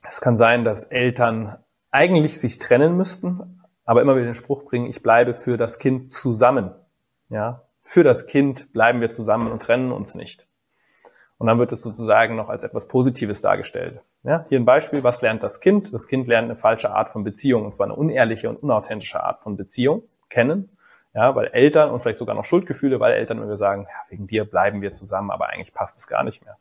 Es 0.03 0.21
kann 0.21 0.37
sein, 0.37 0.65
dass 0.65 0.85
Eltern 0.85 1.59
eigentlich 1.91 2.41
sich 2.41 2.59
trennen 2.59 2.97
müssten, 2.97 3.63
aber 3.85 4.03
immer 4.03 4.17
wieder 4.17 4.27
den 4.27 4.35
Spruch 4.35 4.65
bringen, 4.65 4.87
ich 4.87 5.03
bleibe 5.03 5.35
für 5.35 5.57
das 5.57 5.79
Kind 5.79 6.13
zusammen. 6.13 6.75
Ja, 7.31 7.63
für 7.83 8.05
das 8.05 8.27
Kind 8.27 8.73
bleiben 8.73 9.01
wir 9.01 9.11
zusammen 9.11 9.51
und 9.51 9.63
trennen 9.63 9.93
uns 9.93 10.15
nicht. 10.15 10.48
Und 11.39 11.47
dann 11.47 11.59
wird 11.59 11.71
es 11.71 11.83
sozusagen 11.83 12.35
noch 12.35 12.49
als 12.49 12.65
etwas 12.65 12.89
Positives 12.89 13.41
dargestellt. 13.41 14.01
Ja, 14.25 14.45
hier 14.49 14.59
ein 14.59 14.65
Beispiel, 14.65 15.05
was 15.05 15.23
lernt 15.23 15.43
das 15.43 15.61
Kind? 15.61 15.95
Das 15.95 16.09
Kind 16.09 16.27
lernt 16.27 16.47
eine 16.47 16.57
falsche 16.57 16.91
Art 16.91 17.11
von 17.11 17.23
Beziehung, 17.23 17.65
und 17.65 17.73
zwar 17.73 17.87
eine 17.87 17.95
unehrliche 17.95 18.49
und 18.49 18.57
unauthentische 18.57 19.23
Art 19.23 19.41
von 19.41 19.57
Beziehung 19.57 20.03
kennen. 20.29 20.77
Ja, 21.15 21.35
weil 21.35 21.47
Eltern 21.47 21.91
und 21.91 22.01
vielleicht 22.01 22.19
sogar 22.19 22.35
noch 22.35 22.45
Schuldgefühle, 22.45 23.01
weil 23.01 23.13
Eltern 23.13 23.47
wir 23.47 23.57
sagen, 23.57 23.87
ja, 23.89 24.11
wegen 24.11 24.27
dir 24.27 24.45
bleiben 24.45 24.83
wir 24.83 24.93
zusammen, 24.93 25.31
aber 25.31 25.49
eigentlich 25.49 25.73
passt 25.73 25.97
es 25.99 26.07
gar 26.07 26.23
nicht 26.23 26.45
mehr. 26.45 26.59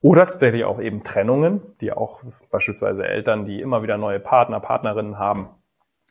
Oder 0.00 0.26
tatsächlich 0.26 0.64
auch 0.64 0.80
eben 0.80 1.04
Trennungen, 1.04 1.62
die 1.80 1.92
auch 1.92 2.22
beispielsweise 2.50 3.06
Eltern, 3.06 3.44
die 3.44 3.60
immer 3.60 3.82
wieder 3.82 3.98
neue 3.98 4.18
Partner, 4.18 4.58
Partnerinnen 4.60 5.18
haben 5.18 5.50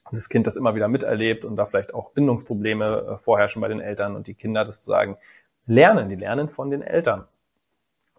und 0.06 0.17
das 0.17 0.30
Kind 0.30 0.48
das 0.48 0.56
immer 0.56 0.76
wieder 0.76 0.88
miterlebt 0.88 1.44
und 1.44 1.56
da 1.58 1.65
vielleicht 1.65 1.94
auch 1.94 2.12
Bindungsprobleme 2.12 2.86
äh, 2.86 3.17
vorherrschen 3.17 3.62
bei 3.62 3.67
den 3.67 3.82
Eltern 3.82 4.15
und 4.15 4.28
die 4.28 4.34
Kinder 4.34 4.63
das 4.63 4.86
sagen, 4.86 5.17
lernen, 5.65 6.10
die 6.10 6.15
lernen 6.15 6.50
von 6.50 6.69
den 6.69 6.82
Eltern. 6.82 7.26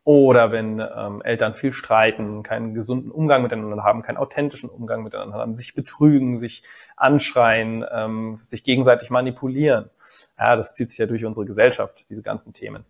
Oder 0.05 0.50
wenn 0.50 0.81
ähm, 0.81 1.22
Eltern 1.22 1.55
viel 1.55 1.72
streiten, 1.72 2.42
keinen 2.42 2.74
gesunden 2.74 3.12
Umgang 3.12 3.42
miteinander 3.42 3.85
haben, 3.85 4.02
keinen 4.02 4.16
authentischen 4.16 4.68
Umgang 4.68 5.05
miteinander 5.05 5.38
haben, 5.38 5.57
sich 5.57 5.74
betrügen, 5.74 6.38
sich 6.38 6.64
anschreien, 6.96 7.85
ähm, 7.88 8.38
sich 8.40 8.64
gegenseitig 8.64 9.11
manipulieren. 9.11 9.90
Ja, 10.37 10.57
das 10.57 10.74
zieht 10.74 10.90
sich 10.90 10.98
ja 10.98 11.07
durch 11.07 11.24
unsere 11.24 11.46
Gesellschaft, 11.46 12.05
diese 12.11 12.22
ganzen 12.22 12.52
Themen. 12.52 12.85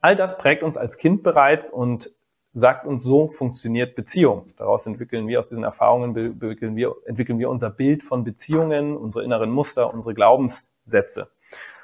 All 0.00 0.16
das 0.16 0.38
prägt 0.38 0.62
uns 0.62 0.78
als 0.78 0.96
Kind 0.96 1.22
bereits 1.22 1.70
und 1.70 2.10
sagt 2.54 2.86
uns, 2.86 3.02
so 3.02 3.28
funktioniert 3.28 3.94
Beziehung. 3.94 4.52
Daraus 4.56 4.86
entwickeln 4.86 5.28
wir, 5.28 5.40
aus 5.40 5.48
diesen 5.48 5.64
Erfahrungen 5.64 6.16
entwickeln 6.16 6.76
wir, 6.76 6.94
entwickeln 7.04 7.38
wir 7.38 7.50
unser 7.50 7.68
Bild 7.68 8.02
von 8.02 8.24
Beziehungen, 8.24 8.96
unsere 8.96 9.24
inneren 9.24 9.50
Muster, 9.50 9.92
unsere 9.92 10.14
Glaubenssätze. 10.14 11.28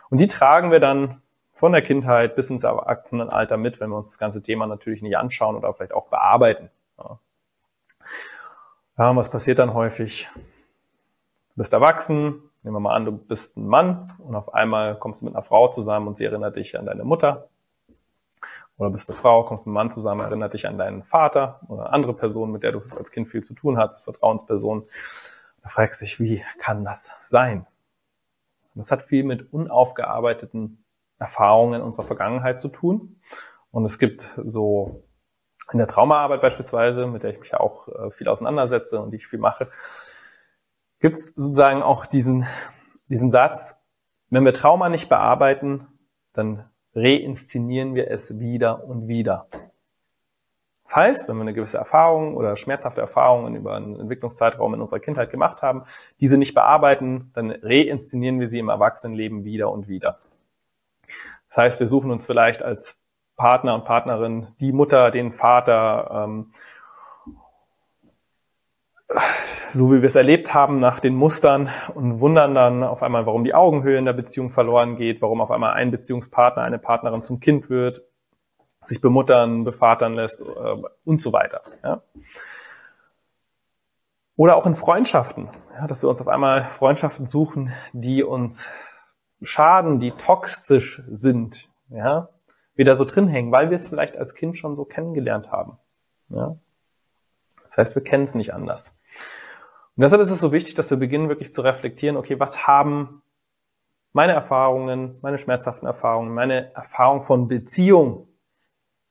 Und 0.09 0.20
die 0.20 0.26
tragen 0.26 0.70
wir 0.70 0.80
dann 0.80 1.20
von 1.60 1.72
der 1.72 1.82
Kindheit 1.82 2.36
bis 2.36 2.48
ins 2.48 2.64
Erwachsenenalter 2.64 3.58
mit, 3.58 3.80
wenn 3.80 3.90
wir 3.90 3.98
uns 3.98 4.12
das 4.12 4.18
ganze 4.18 4.42
Thema 4.42 4.66
natürlich 4.66 5.02
nicht 5.02 5.18
anschauen 5.18 5.56
oder 5.56 5.74
vielleicht 5.74 5.92
auch 5.92 6.08
bearbeiten. 6.08 6.70
Ja, 6.96 7.18
ja 8.96 9.14
was 9.14 9.30
passiert 9.30 9.58
dann 9.58 9.74
häufig? 9.74 10.30
Du 10.34 11.56
bist 11.56 11.74
erwachsen, 11.74 12.50
nehmen 12.62 12.76
wir 12.76 12.80
mal 12.80 12.94
an, 12.94 13.04
du 13.04 13.12
bist 13.12 13.58
ein 13.58 13.66
Mann 13.66 14.10
und 14.20 14.36
auf 14.36 14.54
einmal 14.54 14.98
kommst 14.98 15.20
du 15.20 15.26
mit 15.26 15.34
einer 15.34 15.42
Frau 15.42 15.68
zusammen 15.68 16.08
und 16.08 16.16
sie 16.16 16.24
erinnert 16.24 16.56
dich 16.56 16.78
an 16.78 16.86
deine 16.86 17.04
Mutter. 17.04 17.50
Oder 18.78 18.88
bist 18.88 19.10
eine 19.10 19.18
Frau, 19.18 19.44
kommst 19.44 19.66
mit 19.66 19.72
einem 19.72 19.74
Mann 19.74 19.90
zusammen, 19.90 20.22
erinnert 20.22 20.54
dich 20.54 20.66
an 20.66 20.78
deinen 20.78 21.02
Vater 21.02 21.60
oder 21.68 21.82
eine 21.82 21.92
andere 21.92 22.14
Person, 22.14 22.52
mit 22.52 22.62
der 22.62 22.72
du 22.72 22.80
als 22.96 23.10
Kind 23.10 23.28
viel 23.28 23.42
zu 23.42 23.52
tun 23.52 23.76
hast, 23.76 23.92
als 23.92 24.02
Vertrauensperson. 24.04 24.88
Da 25.62 25.68
fragst 25.68 26.00
du 26.00 26.06
dich, 26.06 26.18
wie 26.20 26.42
kann 26.58 26.86
das 26.86 27.12
sein? 27.20 27.66
Das 28.74 28.90
hat 28.90 29.02
viel 29.02 29.24
mit 29.24 29.52
unaufgearbeiteten 29.52 30.79
Erfahrungen 31.20 31.83
unserer 31.83 32.06
Vergangenheit 32.06 32.59
zu 32.59 32.68
tun. 32.68 33.20
Und 33.70 33.85
es 33.85 33.98
gibt 33.98 34.28
so 34.44 35.04
in 35.70 35.78
der 35.78 35.87
Traumaarbeit 35.87 36.40
beispielsweise, 36.40 37.06
mit 37.06 37.22
der 37.22 37.30
ich 37.30 37.38
mich 37.38 37.50
ja 37.50 37.61
auch 37.61 37.87
äh, 37.88 38.11
viel 38.11 38.28
auseinandersetze 38.28 39.00
und 39.00 39.12
die 39.12 39.18
ich 39.18 39.28
viel 39.28 39.38
mache, 39.38 39.68
gibt 40.98 41.16
es 41.16 41.26
sozusagen 41.26 41.83
auch 41.83 42.06
diesen, 42.06 42.46
diesen 43.09 43.30
Satz, 43.30 43.80
wenn 44.30 44.44
wir 44.44 44.52
Trauma 44.52 44.88
nicht 44.88 45.09
bearbeiten, 45.09 45.87
dann 46.33 46.68
reinszenieren 46.94 47.94
wir 47.94 48.11
es 48.11 48.38
wieder 48.38 48.85
und 48.85 49.06
wieder. 49.06 49.46
Heißt, 50.92 51.28
wenn 51.28 51.37
wir 51.37 51.42
eine 51.42 51.54
gewisse 51.54 51.78
Erfahrung 51.78 52.37
oder 52.37 52.56
schmerzhafte 52.56 53.00
Erfahrungen 53.00 53.54
über 53.54 53.76
einen 53.76 54.00
Entwicklungszeitraum 54.00 54.74
in 54.74 54.80
unserer 54.80 54.98
Kindheit 54.98 55.30
gemacht 55.30 55.62
haben, 55.62 55.85
diese 56.18 56.37
nicht 56.37 56.54
bearbeiten, 56.54 57.30
dann 57.35 57.52
reinszenieren 57.52 58.40
wir 58.40 58.48
sie 58.48 58.59
im 58.59 58.68
Erwachsenenleben 58.68 59.44
wieder 59.44 59.70
und 59.70 59.87
wieder. 59.87 60.18
Das 61.48 61.58
heißt, 61.58 61.80
wir 61.80 61.88
suchen 61.88 62.10
uns 62.10 62.26
vielleicht 62.26 62.62
als 62.62 62.98
Partner 63.36 63.74
und 63.74 63.84
Partnerin 63.84 64.48
die 64.60 64.72
Mutter, 64.72 65.10
den 65.10 65.32
Vater, 65.32 66.26
ähm, 66.28 66.52
so 69.72 69.90
wie 69.92 70.02
wir 70.02 70.06
es 70.06 70.14
erlebt 70.14 70.54
haben, 70.54 70.78
nach 70.78 71.00
den 71.00 71.14
Mustern 71.14 71.70
und 71.94 72.20
wundern 72.20 72.54
dann 72.54 72.84
auf 72.84 73.02
einmal, 73.02 73.26
warum 73.26 73.44
die 73.44 73.54
Augenhöhe 73.54 73.98
in 73.98 74.04
der 74.04 74.12
Beziehung 74.12 74.50
verloren 74.50 74.96
geht, 74.96 75.22
warum 75.22 75.40
auf 75.40 75.50
einmal 75.50 75.72
ein 75.72 75.90
Beziehungspartner, 75.90 76.62
eine 76.62 76.78
Partnerin 76.78 77.22
zum 77.22 77.40
Kind 77.40 77.70
wird, 77.70 78.02
sich 78.82 79.00
bemuttern, 79.00 79.64
bevatern 79.64 80.14
lässt 80.14 80.40
äh, 80.40 80.82
und 81.04 81.20
so 81.20 81.32
weiter. 81.32 81.62
Ja. 81.82 82.02
Oder 84.36 84.56
auch 84.56 84.66
in 84.66 84.74
Freundschaften, 84.74 85.48
ja, 85.76 85.86
dass 85.86 86.02
wir 86.02 86.08
uns 86.08 86.20
auf 86.20 86.28
einmal 86.28 86.64
Freundschaften 86.64 87.26
suchen, 87.26 87.72
die 87.92 88.22
uns 88.22 88.68
schaden, 89.42 90.00
die 90.00 90.12
toxisch 90.12 91.03
sind, 91.11 91.68
ja, 91.88 92.29
wieder 92.74 92.96
so 92.96 93.05
drin 93.05 93.29
hängen, 93.29 93.53
weil 93.53 93.70
wir 93.70 93.76
es 93.76 93.88
vielleicht 93.88 94.16
als 94.16 94.35
Kind 94.35 94.57
schon 94.57 94.76
so 94.76 94.85
kennengelernt 94.85 95.50
haben. 95.50 95.79
Ja. 96.29 96.57
Das 97.66 97.79
heißt, 97.79 97.94
wir 97.94 98.03
kennen 98.03 98.24
es 98.24 98.35
nicht 98.35 98.55
anders. 98.55 98.98
Und 99.96 100.03
deshalb 100.03 100.22
ist 100.22 100.31
es 100.31 100.40
so 100.40 100.53
wichtig, 100.53 100.74
dass 100.74 100.90
wir 100.90 100.98
beginnen, 100.98 101.29
wirklich 101.29 101.53
zu 101.53 101.62
reflektieren, 101.62 102.16
okay, 102.16 102.40
was 102.40 102.66
haben 102.66 103.22
meine 104.12 104.33
Erfahrungen, 104.33 105.18
meine 105.22 105.38
schmerzhaften 105.38 105.87
Erfahrungen, 105.87 106.35
meine 106.35 106.74
Erfahrung 106.74 107.22
von 107.22 107.48
Beziehung 107.48 108.29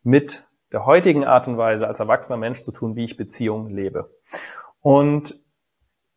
mit 0.04 0.48
der 0.72 0.86
heutigen 0.86 1.24
Art 1.26 1.48
und 1.48 1.58
Weise 1.58 1.88
als 1.88 2.00
erwachsener 2.00 2.38
Mensch 2.38 2.63
zu 2.63 2.72
tun, 2.72 2.96
wie 2.96 3.04
ich 3.04 3.18
Beziehung 3.18 3.70
lebe. 3.70 4.13
Und 4.82 5.36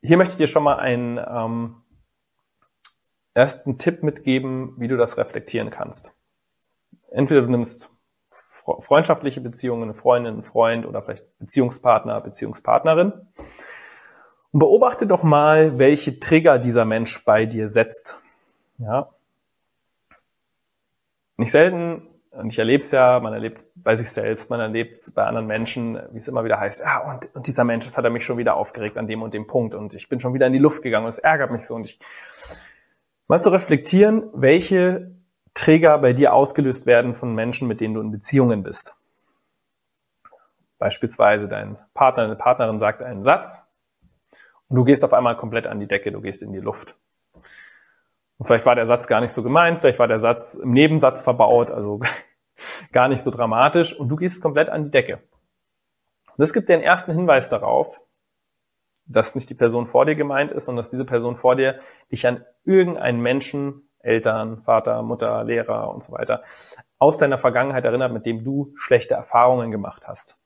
hier 0.03 0.17
möchte 0.17 0.33
ich 0.33 0.39
dir 0.39 0.47
schon 0.47 0.65
mal 0.65 0.77
einen 0.77 1.19
ähm, 1.19 1.82
ersten 3.35 3.79
Tipp 3.79 4.03
mitgeben, 4.03 4.75
wie 4.79 4.89
du 4.89 4.97
das 4.97 5.19
reflektieren 5.19 5.71
kannst. 5.71 6.13
Entweder 7.11 7.43
du 7.43 7.51
nimmst 7.51 7.91
freundschaftliche 8.39 9.41
Beziehungen, 9.41 9.85
eine 9.85 9.95
Freundin, 9.95 10.35
einen 10.35 10.43
Freund 10.43 10.87
oder 10.87 11.03
vielleicht 11.03 11.39
Beziehungspartner, 11.39 12.21
Beziehungspartnerin 12.21 13.13
und 14.53 14.59
beobachte 14.59 15.07
doch 15.07 15.23
mal, 15.23 15.79
welche 15.79 16.21
Trigger 16.21 16.59
dieser 16.59 16.85
Mensch 16.85 17.25
bei 17.25 17.47
dir 17.47 17.71
setzt. 17.71 18.19
Ja. 18.79 19.09
Nicht 21.37 21.51
selten, 21.51 22.07
und 22.33 22.51
ich 22.51 22.59
erlebe 22.59 22.83
es 22.83 22.91
ja, 22.91 23.21
man 23.21 23.35
erlebt 23.35 23.59
es 23.59 23.73
bei 23.75 23.95
sich 23.95 24.11
selbst, 24.11 24.49
man 24.49 24.59
erlebt 24.59 24.97
es 24.97 25.11
bei 25.11 25.25
anderen 25.25 25.47
Menschen, 25.47 26.01
wie 26.13 26.19
es 26.19 26.29
immer 26.29 26.45
wieder 26.45 26.59
heißt, 26.59 26.81
ja, 26.81 27.11
und, 27.11 27.35
und 27.35 27.47
dieser 27.47 27.65
Mensch, 27.65 27.85
das 27.85 27.99
hat 27.99 28.05
er 28.05 28.11
mich 28.11 28.25
schon 28.25 28.39
wieder 28.39 28.57
aufgeregt 28.57 28.97
an 28.97 29.07
dem 29.07 29.23
und 29.23 29.35
dem 29.35 29.47
Punkt 29.47 29.75
und 29.75 29.95
ich 29.95 30.09
bin 30.09 30.19
schon 30.19 30.33
wieder 30.33 30.47
in 30.47 30.55
die 30.55 30.59
Luft 30.59 30.83
gegangen 30.83 31.05
und 31.05 31.11
es 31.11 31.19
ärgert 31.19 31.51
mich 31.51 31.67
so 31.67 31.75
und 31.75 31.85
ich 31.85 31.99
mal 33.29 33.41
zu 33.41 33.51
reflektieren, 33.51 34.31
welche 34.33 35.13
Träger 35.55 35.99
bei 35.99 36.13
dir 36.13 36.33
ausgelöst 36.33 36.87
werden 36.87 37.15
von 37.15 37.35
Menschen, 37.35 37.69
mit 37.69 37.81
denen 37.81 37.95
du 37.95 38.01
in 38.01 38.11
Beziehungen 38.11 38.63
bist. 38.63 38.97
Beispielsweise 40.79 41.49
dein 41.49 41.79
Partner, 41.95 42.25
deine 42.25 42.37
Partnerin 42.37 42.79
sagt 42.79 43.03
einen 43.03 43.23
Satz 43.23 43.69
und 44.69 44.77
du 44.77 44.85
gehst 44.85 45.05
auf 45.05 45.13
einmal 45.13 45.37
komplett 45.37 45.67
an 45.67 45.79
die 45.79 45.87
Decke, 45.87 46.11
du 46.11 46.21
gehst 46.21 46.43
in 46.43 46.53
die 46.53 46.59
Luft. 46.59 46.97
Und 48.39 48.47
vielleicht 48.47 48.67
war 48.67 48.75
der 48.75 48.87
Satz 48.87 49.07
gar 49.07 49.21
nicht 49.21 49.33
so 49.33 49.43
gemein, 49.43 49.77
vielleicht 49.77 50.01
war 50.01 50.09
der 50.09 50.19
Satz 50.19 50.55
im 50.55 50.73
Nebensatz 50.73 51.23
verbaut, 51.23 51.71
also 51.71 52.01
gar 52.93 53.09
nicht 53.09 53.23
so 53.23 53.31
dramatisch 53.31 53.97
und 53.97 54.09
du 54.09 54.17
gehst 54.17 54.43
komplett 54.43 54.69
an 54.69 54.85
die 54.85 54.91
Decke. 54.91 55.23
Und 56.27 56.39
das 56.39 56.53
gibt 56.53 56.69
dir 56.69 56.75
einen 56.75 56.83
ersten 56.83 57.13
Hinweis 57.13 57.49
darauf, 57.49 58.01
dass 59.07 59.35
nicht 59.35 59.51
die 59.51 59.55
Person 59.55 59.87
vor 59.87 60.07
dir 60.07 60.15
gemeint 60.15 60.51
ist, 60.53 60.67
sondern 60.67 60.83
dass 60.83 60.91
diese 60.91 61.05
Person 61.05 61.37
vor 61.37 61.57
dir 61.57 61.81
dich 62.11 62.27
an 62.27 62.45
irgendeinen 62.65 63.21
Menschen, 63.21 63.89
Eltern, 64.01 64.63
Vater, 64.63 65.03
Mutter, 65.03 65.45
Lehrer 65.45 65.91
und 65.91 66.03
so 66.03 66.13
weiter, 66.13 66.43
aus 66.99 67.19
deiner 67.19 67.39
Vergangenheit 67.39 67.85
erinnert, 67.85 68.13
mit 68.13 68.27
dem 68.27 68.45
du 68.45 68.73
schlechte 68.77 69.15
Erfahrungen 69.15 69.71
gemacht 69.71 70.07
hast. 70.07 70.39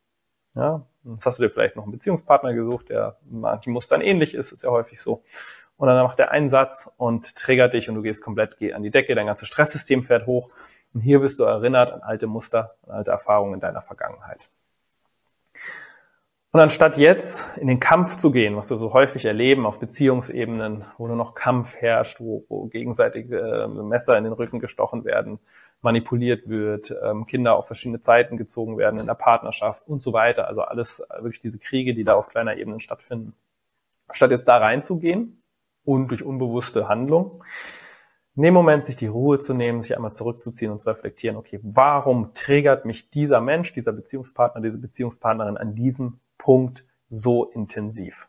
Ja, 0.54 0.86
jetzt 1.04 1.26
hast 1.26 1.38
du 1.38 1.42
dir 1.42 1.50
vielleicht 1.50 1.76
noch 1.76 1.82
einen 1.82 1.92
Beziehungspartner 1.92 2.54
gesucht, 2.54 2.88
der 2.88 3.18
manchen 3.28 3.72
Mustern 3.72 4.00
ähnlich 4.00 4.34
ist, 4.34 4.52
ist 4.52 4.62
ja 4.62 4.70
häufig 4.70 5.00
so. 5.00 5.22
Und 5.76 5.88
dann 5.88 6.02
macht 6.02 6.18
er 6.18 6.30
einen 6.30 6.48
Satz 6.48 6.90
und 6.96 7.36
triggert 7.36 7.74
dich 7.74 7.88
und 7.90 7.94
du 7.94 8.02
gehst 8.02 8.24
komplett 8.24 8.56
an 8.72 8.82
die 8.82 8.90
Decke, 8.90 9.14
dein 9.14 9.26
ganzes 9.26 9.48
Stresssystem 9.48 10.02
fährt 10.02 10.26
hoch. 10.26 10.48
Und 10.94 11.02
hier 11.02 11.20
wirst 11.20 11.38
du 11.38 11.44
erinnert 11.44 11.92
an 11.92 12.00
alte 12.00 12.26
Muster, 12.26 12.76
an 12.86 12.92
alte 12.92 13.10
Erfahrungen 13.10 13.54
in 13.54 13.60
deiner 13.60 13.82
Vergangenheit. 13.82 14.48
Und 16.56 16.62
anstatt 16.62 16.96
jetzt 16.96 17.44
in 17.58 17.66
den 17.66 17.80
Kampf 17.80 18.16
zu 18.16 18.30
gehen, 18.30 18.56
was 18.56 18.70
wir 18.70 18.78
so 18.78 18.94
häufig 18.94 19.26
erleben 19.26 19.66
auf 19.66 19.78
Beziehungsebenen, 19.78 20.86
wo 20.96 21.06
nur 21.06 21.14
noch 21.14 21.34
Kampf 21.34 21.76
herrscht, 21.76 22.18
wo, 22.18 22.46
wo 22.48 22.64
gegenseitige 22.64 23.38
äh, 23.38 23.68
Messer 23.68 24.16
in 24.16 24.24
den 24.24 24.32
Rücken 24.32 24.58
gestochen 24.58 25.04
werden, 25.04 25.38
manipuliert 25.82 26.48
wird, 26.48 26.96
ähm, 27.04 27.26
Kinder 27.26 27.56
auf 27.56 27.66
verschiedene 27.66 28.00
Zeiten 28.00 28.38
gezogen 28.38 28.78
werden 28.78 28.98
in 28.98 29.04
der 29.04 29.12
Partnerschaft 29.12 29.86
und 29.86 30.00
so 30.00 30.14
weiter. 30.14 30.48
Also 30.48 30.62
alles 30.62 31.00
äh, 31.00 31.22
wirklich 31.22 31.40
diese 31.40 31.58
Kriege, 31.58 31.92
die 31.92 32.04
da 32.04 32.14
auf 32.14 32.30
kleiner 32.30 32.56
Ebene 32.56 32.80
stattfinden. 32.80 33.34
Statt 34.10 34.30
jetzt 34.30 34.48
da 34.48 34.56
reinzugehen 34.56 35.42
und 35.84 36.10
durch 36.10 36.24
unbewusste 36.24 36.88
Handlung, 36.88 37.44
in 38.34 38.44
dem 38.44 38.54
Moment 38.54 38.82
sich 38.82 38.96
die 38.96 39.08
Ruhe 39.08 39.40
zu 39.40 39.52
nehmen, 39.52 39.82
sich 39.82 39.94
einmal 39.94 40.12
zurückzuziehen 40.12 40.72
und 40.72 40.80
zu 40.80 40.88
reflektieren, 40.88 41.36
okay, 41.36 41.60
warum 41.62 42.32
triggert 42.32 42.86
mich 42.86 43.10
dieser 43.10 43.42
Mensch, 43.42 43.74
dieser 43.74 43.92
Beziehungspartner, 43.92 44.62
diese 44.62 44.80
Beziehungspartnerin 44.80 45.58
an 45.58 45.74
diesem 45.74 46.18
Punkt 46.46 46.84
so 47.08 47.46
intensiv? 47.50 48.28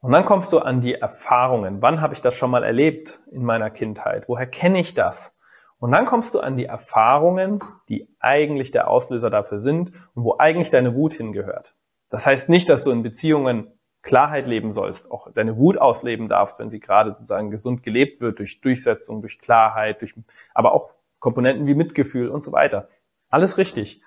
Und 0.00 0.10
dann 0.10 0.24
kommst 0.24 0.52
du 0.52 0.58
an 0.58 0.80
die 0.80 0.94
Erfahrungen. 0.94 1.82
Wann 1.82 2.00
habe 2.00 2.14
ich 2.14 2.20
das 2.20 2.36
schon 2.36 2.50
mal 2.50 2.64
erlebt 2.64 3.20
in 3.30 3.44
meiner 3.44 3.70
Kindheit? 3.70 4.28
Woher 4.28 4.48
kenne 4.48 4.80
ich 4.80 4.94
das? 4.94 5.36
Und 5.78 5.92
dann 5.92 6.04
kommst 6.04 6.34
du 6.34 6.40
an 6.40 6.56
die 6.56 6.64
Erfahrungen, 6.64 7.60
die 7.88 8.08
eigentlich 8.18 8.72
der 8.72 8.90
Auslöser 8.90 9.30
dafür 9.30 9.60
sind 9.60 9.92
und 10.16 10.24
wo 10.24 10.36
eigentlich 10.36 10.70
deine 10.70 10.96
Wut 10.96 11.14
hingehört. 11.14 11.76
Das 12.10 12.26
heißt 12.26 12.48
nicht, 12.48 12.68
dass 12.68 12.82
du 12.82 12.90
in 12.90 13.04
Beziehungen 13.04 13.70
Klarheit 14.02 14.48
leben 14.48 14.72
sollst, 14.72 15.12
auch 15.12 15.30
deine 15.30 15.56
Wut 15.58 15.78
ausleben 15.78 16.28
darfst, 16.28 16.58
wenn 16.58 16.70
sie 16.70 16.80
gerade 16.80 17.12
sozusagen 17.12 17.52
gesund 17.52 17.84
gelebt 17.84 18.20
wird, 18.20 18.40
durch 18.40 18.60
Durchsetzung, 18.60 19.20
durch 19.20 19.38
Klarheit, 19.38 20.00
durch, 20.00 20.16
aber 20.54 20.72
auch 20.72 20.90
Komponenten 21.20 21.68
wie 21.68 21.76
Mitgefühl 21.76 22.30
und 22.30 22.40
so 22.40 22.50
weiter. 22.50 22.88
Alles 23.28 23.58
richtig. 23.58 24.02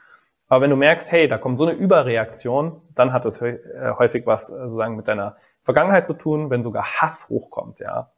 Aber 0.49 0.61
wenn 0.61 0.71
du 0.71 0.75
merkst, 0.75 1.11
hey, 1.11 1.27
da 1.27 1.37
kommt 1.37 1.59
so 1.59 1.65
eine 1.65 1.77
Überreaktion, 1.77 2.81
dann 2.95 3.13
hat 3.13 3.23
das 3.23 3.41
äh, 3.41 3.59
häufig 3.97 4.25
was 4.25 4.49
äh, 4.49 4.55
sozusagen 4.55 4.95
mit 4.95 5.07
deiner 5.07 5.37
Vergangenheit 5.63 6.05
zu 6.05 6.15
tun, 6.15 6.49
wenn 6.49 6.63
sogar 6.63 6.83
Hass 6.99 7.29
hochkommt, 7.29 7.79
ja. 7.79 8.11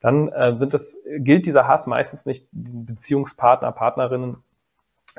Dann 0.00 0.28
äh, 0.28 0.54
sind 0.54 0.74
das, 0.74 0.98
gilt 1.18 1.46
dieser 1.46 1.66
Hass 1.66 1.86
meistens 1.86 2.26
nicht 2.26 2.46
den 2.52 2.84
Beziehungspartner, 2.84 3.72
Partnerinnen, 3.72 4.36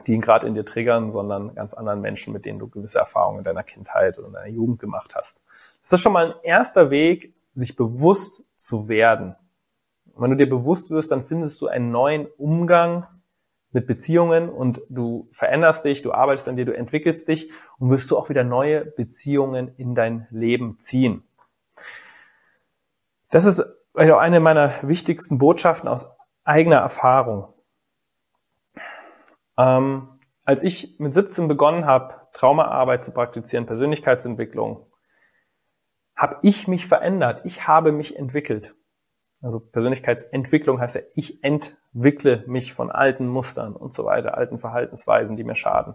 die 0.05 0.13
ihn 0.13 0.21
gerade 0.21 0.45
in 0.45 0.53
dir 0.53 0.63
triggern, 0.63 1.09
sondern 1.09 1.55
ganz 1.55 1.73
anderen 1.73 2.01
Menschen, 2.01 2.31
mit 2.31 2.45
denen 2.45 2.59
du 2.59 2.67
gewisse 2.69 2.99
Erfahrungen 2.99 3.39
in 3.39 3.43
deiner 3.43 3.63
Kindheit 3.63 4.19
oder 4.19 4.27
in 4.27 4.33
deiner 4.33 4.47
Jugend 4.47 4.79
gemacht 4.79 5.15
hast. 5.15 5.41
Das 5.81 5.93
ist 5.93 6.01
schon 6.01 6.13
mal 6.13 6.27
ein 6.27 6.39
erster 6.43 6.91
Weg, 6.91 7.33
sich 7.55 7.75
bewusst 7.75 8.43
zu 8.53 8.87
werden. 8.87 9.35
Und 10.13 10.21
wenn 10.21 10.29
du 10.29 10.37
dir 10.37 10.47
bewusst 10.47 10.91
wirst, 10.91 11.11
dann 11.11 11.23
findest 11.23 11.59
du 11.61 11.67
einen 11.67 11.89
neuen 11.89 12.27
Umgang 12.37 13.07
mit 13.71 13.87
Beziehungen 13.87 14.49
und 14.49 14.81
du 14.89 15.29
veränderst 15.31 15.85
dich, 15.85 16.01
du 16.01 16.13
arbeitest 16.13 16.47
an 16.47 16.55
dir, 16.55 16.65
du 16.65 16.75
entwickelst 16.75 17.27
dich 17.27 17.51
und 17.79 17.89
wirst 17.89 18.09
du 18.09 18.17
auch 18.17 18.29
wieder 18.29 18.43
neue 18.43 18.85
Beziehungen 18.85 19.73
in 19.75 19.93
dein 19.93 20.27
Leben 20.29 20.79
ziehen. 20.79 21.23
Das 23.29 23.45
ist 23.45 23.61
auch 23.93 24.17
eine 24.17 24.39
meiner 24.39 24.71
wichtigsten 24.83 25.37
Botschaften 25.37 25.89
aus 25.89 26.09
eigener 26.43 26.77
Erfahrung. 26.77 27.53
Ähm, 29.57 30.19
als 30.45 30.63
ich 30.63 30.97
mit 30.99 31.13
17 31.13 31.47
begonnen 31.47 31.85
habe, 31.85 32.15
Traumaarbeit 32.31 33.03
zu 33.03 33.11
praktizieren, 33.11 33.65
Persönlichkeitsentwicklung, 33.65 34.85
habe 36.15 36.37
ich 36.41 36.67
mich 36.67 36.87
verändert. 36.87 37.41
Ich 37.43 37.67
habe 37.67 37.91
mich 37.91 38.15
entwickelt. 38.15 38.75
Also 39.41 39.59
Persönlichkeitsentwicklung 39.59 40.79
heißt 40.79 40.95
ja, 40.95 41.01
ich 41.13 41.43
entwickle 41.43 42.43
mich 42.47 42.73
von 42.73 42.91
alten 42.91 43.27
Mustern 43.27 43.75
und 43.75 43.93
so 43.93 44.05
weiter, 44.05 44.35
alten 44.35 44.57
Verhaltensweisen, 44.57 45.37
die 45.37 45.43
mir 45.43 45.55
schaden. 45.55 45.93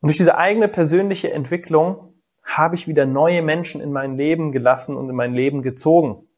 Und 0.00 0.08
durch 0.08 0.16
diese 0.16 0.36
eigene 0.36 0.68
persönliche 0.68 1.32
Entwicklung 1.32 2.14
habe 2.44 2.76
ich 2.76 2.86
wieder 2.86 3.06
neue 3.06 3.42
Menschen 3.42 3.80
in 3.80 3.92
mein 3.92 4.16
Leben 4.16 4.52
gelassen 4.52 4.96
und 4.96 5.10
in 5.10 5.16
mein 5.16 5.34
Leben 5.34 5.62
gezogen. 5.62 6.28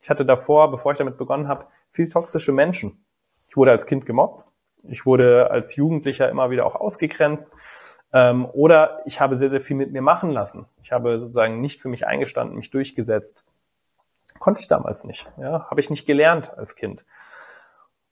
Ich 0.00 0.10
hatte 0.10 0.26
davor, 0.26 0.70
bevor 0.70 0.92
ich 0.92 0.98
damit 0.98 1.16
begonnen 1.16 1.48
habe, 1.48 1.66
viel 1.90 2.10
toxische 2.10 2.52
Menschen. 2.52 3.04
Ich 3.48 3.56
wurde 3.56 3.70
als 3.70 3.86
Kind 3.86 4.04
gemobbt. 4.04 4.44
Ich 4.86 5.06
wurde 5.06 5.50
als 5.50 5.74
Jugendlicher 5.74 6.28
immer 6.28 6.50
wieder 6.50 6.66
auch 6.66 6.74
ausgegrenzt. 6.74 7.52
Ähm, 8.12 8.46
oder 8.52 9.00
ich 9.06 9.20
habe 9.20 9.36
sehr, 9.38 9.50
sehr 9.50 9.60
viel 9.60 9.76
mit 9.76 9.92
mir 9.92 10.02
machen 10.02 10.30
lassen. 10.30 10.66
Ich 10.82 10.92
habe 10.92 11.18
sozusagen 11.18 11.60
nicht 11.60 11.80
für 11.80 11.88
mich 11.88 12.06
eingestanden, 12.06 12.56
mich 12.56 12.70
durchgesetzt. 12.70 13.44
Konnte 14.38 14.60
ich 14.60 14.68
damals 14.68 15.04
nicht. 15.04 15.30
Ja, 15.38 15.68
habe 15.70 15.80
ich 15.80 15.90
nicht 15.90 16.06
gelernt 16.06 16.56
als 16.56 16.76
Kind. 16.76 17.04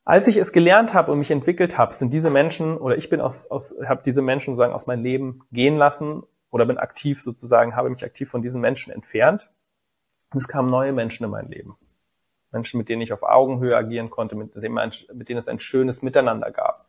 Als 0.04 0.28
ich 0.28 0.36
es 0.36 0.52
gelernt 0.52 0.94
habe 0.94 1.10
und 1.10 1.18
mich 1.18 1.30
entwickelt 1.30 1.78
habe, 1.78 1.92
sind 1.92 2.12
diese 2.12 2.30
Menschen 2.30 2.76
oder 2.78 2.96
ich 2.96 3.10
bin 3.10 3.20
aus, 3.20 3.50
aus 3.50 3.74
habe 3.86 4.02
diese 4.04 4.22
Menschen 4.22 4.54
sozusagen 4.54 4.72
aus 4.72 4.86
meinem 4.86 5.02
Leben 5.02 5.42
gehen 5.50 5.76
lassen 5.76 6.22
oder 6.50 6.64
bin 6.64 6.78
aktiv 6.78 7.20
sozusagen, 7.20 7.74
habe 7.74 7.90
mich 7.90 8.04
aktiv 8.04 8.30
von 8.30 8.40
diesen 8.40 8.60
Menschen 8.60 8.92
entfernt. 8.92 9.50
Und 10.32 10.38
es 10.38 10.48
kamen 10.48 10.70
neue 10.70 10.92
Menschen 10.92 11.24
in 11.24 11.30
mein 11.30 11.48
Leben. 11.48 11.76
Menschen, 12.52 12.78
mit 12.78 12.88
denen 12.88 13.02
ich 13.02 13.12
auf 13.12 13.22
Augenhöhe 13.22 13.76
agieren 13.76 14.10
konnte, 14.10 14.36
mit 14.36 14.54
denen, 14.54 14.92
mit 15.12 15.28
denen 15.28 15.38
es 15.38 15.48
ein 15.48 15.58
schönes 15.58 16.02
Miteinander 16.02 16.50
gab. 16.50 16.86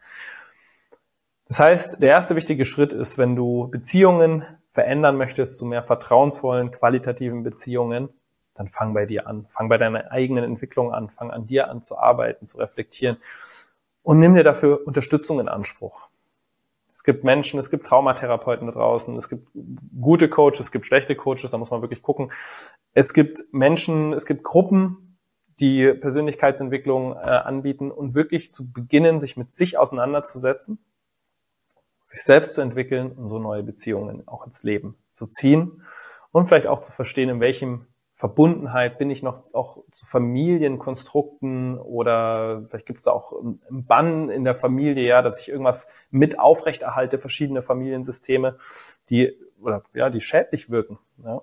Das 1.48 1.60
heißt, 1.60 2.02
der 2.02 2.10
erste 2.10 2.36
wichtige 2.36 2.66
Schritt 2.66 2.94
ist, 2.94 3.18
wenn 3.18 3.36
du 3.36 3.68
Beziehungen 3.70 4.46
verändern 4.72 5.18
möchtest 5.18 5.58
zu 5.58 5.66
mehr 5.66 5.84
vertrauensvollen, 5.84 6.72
qualitativen 6.72 7.44
Beziehungen, 7.44 8.10
dann 8.58 8.70
fang 8.70 8.93
bei 8.93 9.06
dir 9.06 9.28
an. 9.28 9.46
Fang 9.50 9.70
bei 9.70 9.78
deiner 9.78 10.12
eigenen 10.12 10.43
Entwicklung 10.43 10.93
an. 10.93 11.10
Fang 11.10 11.32
an 11.32 11.48
dir 11.48 11.70
an 11.70 11.82
zu 11.82 11.98
arbeiten, 11.98 12.46
zu 12.46 12.58
reflektieren 12.58 13.17
und 14.04 14.20
nimm 14.20 14.36
dir 14.36 14.43
dafür 14.43 14.88
Unterstützung 14.88 15.39
in 15.39 15.50
Anspruch. 15.50 16.08
Es 16.93 17.04
gibt 17.04 17.24
Menschen, 17.24 17.60
es 17.60 17.70
gibt 17.70 17.86
Traumatherapeuten 17.86 18.67
da 18.67 18.74
draußen, 18.74 19.15
es 19.17 19.30
gibt 19.30 19.48
gute 20.02 20.30
Coaches, 20.30 20.62
es 20.62 20.72
gibt 20.72 20.86
schlechte 20.86 21.15
Coaches, 21.15 21.52
da 21.52 21.58
muss 21.58 21.70
man 21.70 21.82
wirklich 21.82 22.02
gucken. 22.02 22.32
Es 22.93 23.13
gibt 23.13 23.43
Menschen, 23.52 24.13
es 24.13 24.26
gibt 24.26 24.43
Gruppen, 24.43 25.20
die 25.60 25.93
Persönlichkeitsentwicklung 25.93 27.13
äh, 27.13 27.17
anbieten 27.17 27.91
und 27.91 28.15
wirklich 28.15 28.52
zu 28.52 28.72
beginnen, 28.72 29.20
sich 29.20 29.38
mit 29.38 29.52
sich 29.52 29.78
auseinanderzusetzen 29.78 30.80
sich 32.08 32.24
selbst 32.24 32.54
zu 32.54 32.62
entwickeln 32.62 33.12
und 33.12 33.30
so 33.30 33.38
neue 33.38 33.63
Beziehungen 33.63 34.28
auch 34.28 34.46
ins 34.46 34.63
Leben 34.63 34.96
zu 35.12 35.28
ziehen 35.28 35.84
und 36.32 36.48
vielleicht 36.48 36.67
auch 36.67 36.82
zu 36.82 36.91
verstehen, 36.91 37.30
in 37.30 37.39
welchem 37.39 37.86
Verbundenheit 38.17 38.97
bin 38.97 39.12
ich 39.12 39.21
noch 39.21 39.53
auch 39.53 39.84
zu 39.91 40.08
Familienkonstrukten 40.08 41.77
oder 41.77 42.63
vielleicht 42.67 42.88
gibt 42.88 42.99
es 42.99 43.06
auch 43.06 43.32
einen 43.32 43.86
Bann 43.86 44.32
in 44.32 44.43
der 44.43 44.56
Familie, 44.56 45.08
ja, 45.08 45.21
dass 45.21 45.39
ich 45.39 45.49
irgendwas 45.49 45.88
mit 46.10 46.39
aufrechterhalte, 46.39 47.19
verschiedene 47.19 47.62
Familiensysteme, 47.62 48.58
die 49.12 49.38
oder 49.62 49.84
ja, 49.93 50.10
die 50.10 50.21
schädlich 50.21 50.71
wirken. 50.71 50.97
Ja. 51.23 51.41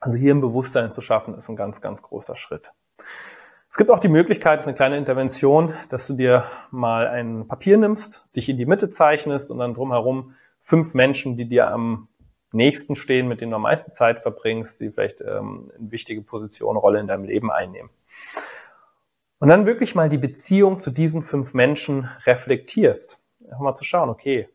Also 0.00 0.18
hier 0.18 0.34
ein 0.34 0.40
Bewusstsein 0.40 0.90
zu 0.90 1.02
schaffen, 1.02 1.34
ist 1.34 1.48
ein 1.48 1.54
ganz, 1.54 1.80
ganz 1.80 2.02
großer 2.02 2.34
Schritt. 2.34 2.72
Es 3.68 3.76
gibt 3.76 3.88
auch 3.88 4.00
die 4.00 4.08
Möglichkeit, 4.08 4.58
es 4.58 4.64
ist 4.64 4.68
eine 4.68 4.76
kleine 4.76 4.98
Intervention, 4.98 5.72
dass 5.88 6.08
du 6.08 6.14
dir 6.14 6.46
mal 6.72 7.06
ein 7.06 7.46
Papier 7.46 7.78
nimmst, 7.78 8.26
dich 8.34 8.48
in 8.48 8.56
die 8.56 8.66
Mitte 8.66 8.90
zeichnest 8.90 9.52
und 9.52 9.58
dann 9.58 9.74
drumherum 9.74 10.34
fünf 10.60 10.94
Menschen, 10.94 11.36
die 11.36 11.48
dir 11.48 11.70
am 11.70 12.08
nächsten 12.52 12.94
stehen, 12.94 13.28
mit 13.28 13.40
denen 13.40 13.50
du 13.50 13.56
am 13.56 13.62
meisten 13.62 13.90
Zeit 13.90 14.20
verbringst, 14.20 14.80
die 14.80 14.90
vielleicht 14.90 15.20
ähm, 15.20 15.70
eine 15.78 15.90
wichtige 15.90 16.22
Position, 16.22 16.76
Rolle 16.76 17.00
in 17.00 17.06
deinem 17.06 17.24
Leben 17.24 17.50
einnehmen. 17.50 17.90
Und 19.38 19.48
dann 19.48 19.66
wirklich 19.66 19.94
mal 19.94 20.08
die 20.08 20.18
Beziehung 20.18 20.78
zu 20.78 20.90
diesen 20.90 21.22
fünf 21.22 21.54
Menschen 21.54 22.08
reflektierst. 22.26 23.18
Einfach 23.44 23.60
mal 23.60 23.74
zu 23.74 23.84
schauen, 23.84 24.08
okay, 24.08 24.48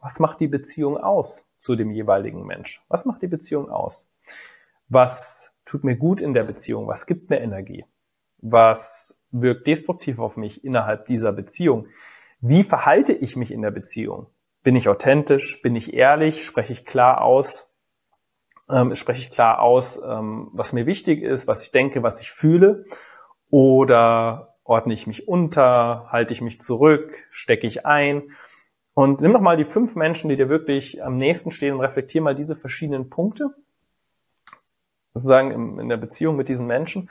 was 0.00 0.20
macht 0.20 0.40
die 0.40 0.46
Beziehung 0.46 0.96
aus 0.96 1.46
zu 1.56 1.76
dem 1.76 1.90
jeweiligen 1.90 2.46
Mensch? 2.46 2.84
Was 2.88 3.04
macht 3.04 3.22
die 3.22 3.26
Beziehung 3.26 3.68
aus? 3.68 4.08
Was 4.88 5.52
tut 5.64 5.84
mir 5.84 5.96
gut 5.96 6.20
in 6.20 6.32
der 6.32 6.44
Beziehung? 6.44 6.86
Was 6.86 7.06
gibt 7.06 7.28
mir 7.28 7.40
Energie? 7.40 7.84
Was 8.38 9.20
wirkt 9.30 9.66
destruktiv 9.66 10.18
auf 10.18 10.36
mich 10.36 10.64
innerhalb 10.64 11.06
dieser 11.06 11.32
Beziehung? 11.32 11.88
Wie 12.40 12.62
verhalte 12.62 13.12
ich 13.12 13.36
mich 13.36 13.52
in 13.52 13.62
der 13.62 13.70
Beziehung? 13.70 14.26
Bin 14.62 14.76
ich 14.76 14.88
authentisch? 14.88 15.62
Bin 15.62 15.74
ich 15.76 15.94
ehrlich? 15.94 16.44
Spreche 16.44 16.72
ich 16.72 16.84
klar 16.84 17.22
aus? 17.22 17.68
Ähm, 18.68 18.94
spreche 18.94 19.22
ich 19.22 19.30
klar 19.30 19.60
aus, 19.60 20.00
ähm, 20.04 20.50
was 20.52 20.72
mir 20.72 20.86
wichtig 20.86 21.22
ist, 21.22 21.48
was 21.48 21.62
ich 21.62 21.72
denke, 21.72 22.02
was 22.02 22.20
ich 22.20 22.30
fühle? 22.30 22.84
Oder 23.50 24.54
ordne 24.64 24.94
ich 24.94 25.06
mich 25.06 25.26
unter? 25.26 26.06
Halte 26.08 26.32
ich 26.32 26.40
mich 26.40 26.60
zurück? 26.60 27.12
Stecke 27.30 27.66
ich 27.66 27.84
ein? 27.84 28.30
Und 28.94 29.22
nimm 29.22 29.32
doch 29.32 29.40
mal 29.40 29.56
die 29.56 29.64
fünf 29.64 29.96
Menschen, 29.96 30.28
die 30.28 30.36
dir 30.36 30.48
wirklich 30.48 31.02
am 31.02 31.16
nächsten 31.16 31.50
stehen 31.50 31.74
und 31.74 31.80
reflektier 31.80 32.22
mal 32.22 32.34
diese 32.34 32.54
verschiedenen 32.54 33.08
Punkte, 33.08 33.54
sozusagen 35.14 35.78
in 35.78 35.88
der 35.88 35.96
Beziehung 35.96 36.36
mit 36.36 36.48
diesen 36.48 36.66
Menschen 36.66 37.08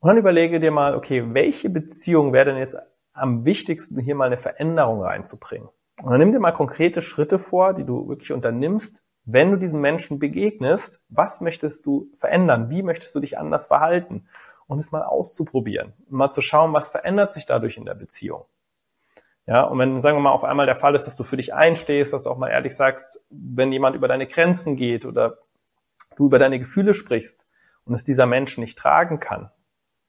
und 0.00 0.08
dann 0.08 0.16
überlege 0.16 0.60
dir 0.60 0.70
mal, 0.70 0.94
okay, 0.96 1.34
welche 1.34 1.68
Beziehung 1.68 2.32
wäre 2.32 2.46
denn 2.46 2.56
jetzt 2.56 2.76
am 3.12 3.44
wichtigsten, 3.44 4.00
hier 4.00 4.14
mal 4.14 4.26
eine 4.26 4.38
Veränderung 4.38 5.02
reinzubringen? 5.02 5.68
Und 6.02 6.10
dann 6.10 6.18
nimm 6.18 6.32
dir 6.32 6.40
mal 6.40 6.52
konkrete 6.52 7.02
Schritte 7.02 7.38
vor, 7.38 7.74
die 7.74 7.84
du 7.84 8.08
wirklich 8.08 8.32
unternimmst, 8.32 9.02
wenn 9.24 9.50
du 9.50 9.56
diesen 9.56 9.80
Menschen 9.80 10.18
begegnest, 10.18 11.02
was 11.08 11.40
möchtest 11.40 11.84
du 11.86 12.08
verändern? 12.16 12.70
Wie 12.70 12.82
möchtest 12.82 13.14
du 13.14 13.20
dich 13.20 13.38
anders 13.38 13.66
verhalten? 13.66 14.26
Und 14.66 14.78
es 14.78 14.92
mal 14.92 15.02
auszuprobieren 15.02 15.92
und 16.06 16.12
mal 16.12 16.30
zu 16.30 16.40
schauen, 16.40 16.72
was 16.72 16.90
verändert 16.90 17.32
sich 17.32 17.44
dadurch 17.44 17.76
in 17.76 17.84
der 17.84 17.94
Beziehung. 17.94 18.44
Ja, 19.46 19.64
und 19.64 19.78
wenn, 19.78 20.00
sagen 20.00 20.16
wir 20.16 20.22
mal, 20.22 20.30
auf 20.30 20.44
einmal 20.44 20.66
der 20.66 20.76
Fall 20.76 20.94
ist, 20.94 21.06
dass 21.06 21.16
du 21.16 21.24
für 21.24 21.36
dich 21.36 21.52
einstehst, 21.52 22.12
dass 22.12 22.22
du 22.22 22.30
auch 22.30 22.38
mal 22.38 22.50
ehrlich 22.50 22.76
sagst, 22.76 23.20
wenn 23.30 23.72
jemand 23.72 23.96
über 23.96 24.06
deine 24.06 24.26
Grenzen 24.26 24.76
geht 24.76 25.04
oder 25.04 25.38
du 26.16 26.26
über 26.26 26.38
deine 26.38 26.60
Gefühle 26.60 26.94
sprichst 26.94 27.48
und 27.84 27.94
es 27.94 28.04
dieser 28.04 28.26
Mensch 28.26 28.58
nicht 28.58 28.78
tragen 28.78 29.18
kann, 29.18 29.50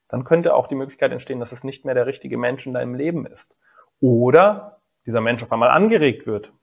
dann 0.08 0.26
könnte 0.26 0.54
auch 0.54 0.68
die 0.68 0.76
Möglichkeit 0.76 1.12
entstehen, 1.12 1.40
dass 1.40 1.54
es 1.54 1.64
nicht 1.64 1.86
mehr 1.86 1.96
der 1.96 2.06
richtige 2.06 2.38
Mensch 2.38 2.68
in 2.68 2.74
deinem 2.74 2.94
Leben 2.94 3.26
ist. 3.26 3.58
Oder 4.00 4.81
dieser 5.06 5.22
Mensch 5.22 5.44
auf 5.44 5.52
einmal 5.52 5.70
angeregt 5.70 6.28
wird 6.28 6.54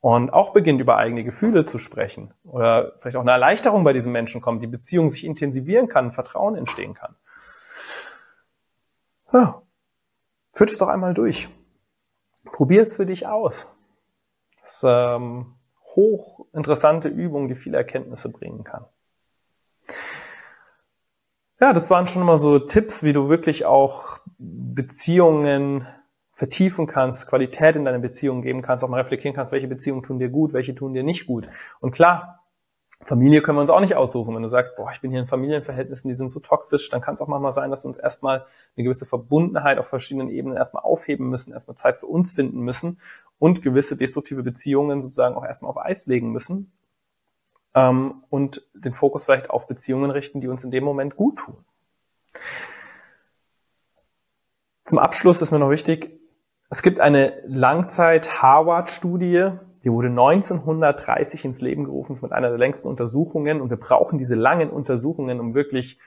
und 0.00 0.32
auch 0.32 0.52
beginnt 0.52 0.80
über 0.80 0.96
eigene 0.96 1.24
Gefühle 1.24 1.64
zu 1.64 1.78
sprechen 1.78 2.32
oder 2.44 2.92
vielleicht 2.98 3.16
auch 3.16 3.22
eine 3.22 3.32
Erleichterung 3.32 3.84
bei 3.84 3.92
diesem 3.92 4.12
Menschen 4.12 4.40
kommt, 4.40 4.62
die 4.62 4.68
Beziehung 4.68 5.10
sich 5.10 5.24
intensivieren 5.24 5.88
kann, 5.88 6.12
Vertrauen 6.12 6.54
entstehen 6.54 6.94
kann. 6.94 7.16
Ja. 9.32 9.62
Führt 10.52 10.70
es 10.70 10.78
doch 10.78 10.88
einmal 10.88 11.12
durch. 11.12 11.48
Probier 12.52 12.82
es 12.82 12.94
für 12.94 13.04
dich 13.04 13.26
aus. 13.26 13.70
Das 14.62 14.76
ist 14.76 14.84
ähm, 14.86 15.56
hochinteressante 15.94 17.08
Übung, 17.08 17.48
die 17.48 17.56
viele 17.56 17.76
Erkenntnisse 17.76 18.30
bringen 18.30 18.64
kann. 18.64 18.86
Ja, 21.60 21.72
das 21.72 21.90
waren 21.90 22.06
schon 22.06 22.22
immer 22.22 22.38
so 22.38 22.58
Tipps, 22.58 23.02
wie 23.02 23.12
du 23.12 23.28
wirklich 23.28 23.64
auch 23.64 24.18
Beziehungen 24.38 25.86
vertiefen 26.36 26.86
kannst, 26.86 27.28
Qualität 27.28 27.76
in 27.76 27.86
deine 27.86 27.98
Beziehung 27.98 28.42
geben 28.42 28.60
kannst, 28.60 28.84
auch 28.84 28.88
mal 28.88 29.00
reflektieren 29.00 29.34
kannst, 29.34 29.52
welche 29.52 29.68
Beziehungen 29.68 30.02
tun 30.02 30.18
dir 30.18 30.28
gut, 30.28 30.52
welche 30.52 30.74
tun 30.74 30.92
dir 30.92 31.02
nicht 31.02 31.26
gut. 31.26 31.48
Und 31.80 31.92
klar, 31.92 32.44
Familie 33.02 33.40
können 33.40 33.56
wir 33.56 33.62
uns 33.62 33.70
auch 33.70 33.80
nicht 33.80 33.94
aussuchen. 33.94 34.34
Wenn 34.34 34.42
du 34.42 34.50
sagst, 34.50 34.76
boah, 34.76 34.90
ich 34.92 35.00
bin 35.00 35.10
hier 35.10 35.20
in 35.20 35.26
Familienverhältnissen, 35.26 36.08
die 36.08 36.14
sind 36.14 36.28
so 36.28 36.40
toxisch, 36.40 36.90
dann 36.90 37.00
kann 37.00 37.14
es 37.14 37.22
auch 37.22 37.26
manchmal 37.26 37.54
sein, 37.54 37.70
dass 37.70 37.84
wir 37.84 37.88
uns 37.88 37.96
erstmal 37.96 38.44
eine 38.76 38.84
gewisse 38.84 39.06
Verbundenheit 39.06 39.78
auf 39.78 39.86
verschiedenen 39.86 40.28
Ebenen 40.28 40.58
erstmal 40.58 40.82
aufheben 40.82 41.30
müssen, 41.30 41.54
erstmal 41.54 41.76
Zeit 41.76 41.96
für 41.96 42.06
uns 42.06 42.32
finden 42.32 42.60
müssen 42.60 43.00
und 43.38 43.62
gewisse 43.62 43.96
destruktive 43.96 44.42
Beziehungen 44.42 45.00
sozusagen 45.00 45.36
auch 45.36 45.44
erstmal 45.44 45.70
auf 45.70 45.78
Eis 45.78 46.06
legen 46.06 46.32
müssen 46.32 46.70
ähm, 47.74 48.24
und 48.28 48.66
den 48.74 48.92
Fokus 48.92 49.24
vielleicht 49.24 49.48
auf 49.48 49.66
Beziehungen 49.68 50.10
richten, 50.10 50.42
die 50.42 50.48
uns 50.48 50.64
in 50.64 50.70
dem 50.70 50.84
Moment 50.84 51.16
gut 51.16 51.38
tun. 51.38 51.56
Zum 54.84 54.98
Abschluss 54.98 55.40
ist 55.40 55.50
mir 55.50 55.58
noch 55.58 55.70
wichtig, 55.70 56.20
es 56.68 56.82
gibt 56.82 57.00
eine 57.00 57.32
Langzeit-Harvard-Studie, 57.46 59.52
die 59.84 59.92
wurde 59.92 60.08
1930 60.08 61.44
ins 61.44 61.60
Leben 61.60 61.84
gerufen, 61.84 62.12
ist 62.12 62.22
mit 62.22 62.32
einer 62.32 62.48
der 62.48 62.58
längsten 62.58 62.88
Untersuchungen 62.88 63.60
und 63.60 63.70
wir 63.70 63.76
brauchen 63.76 64.18
diese 64.18 64.34
langen 64.34 64.70
Untersuchungen, 64.70 65.38
um 65.38 65.54
wirklich 65.54 66.00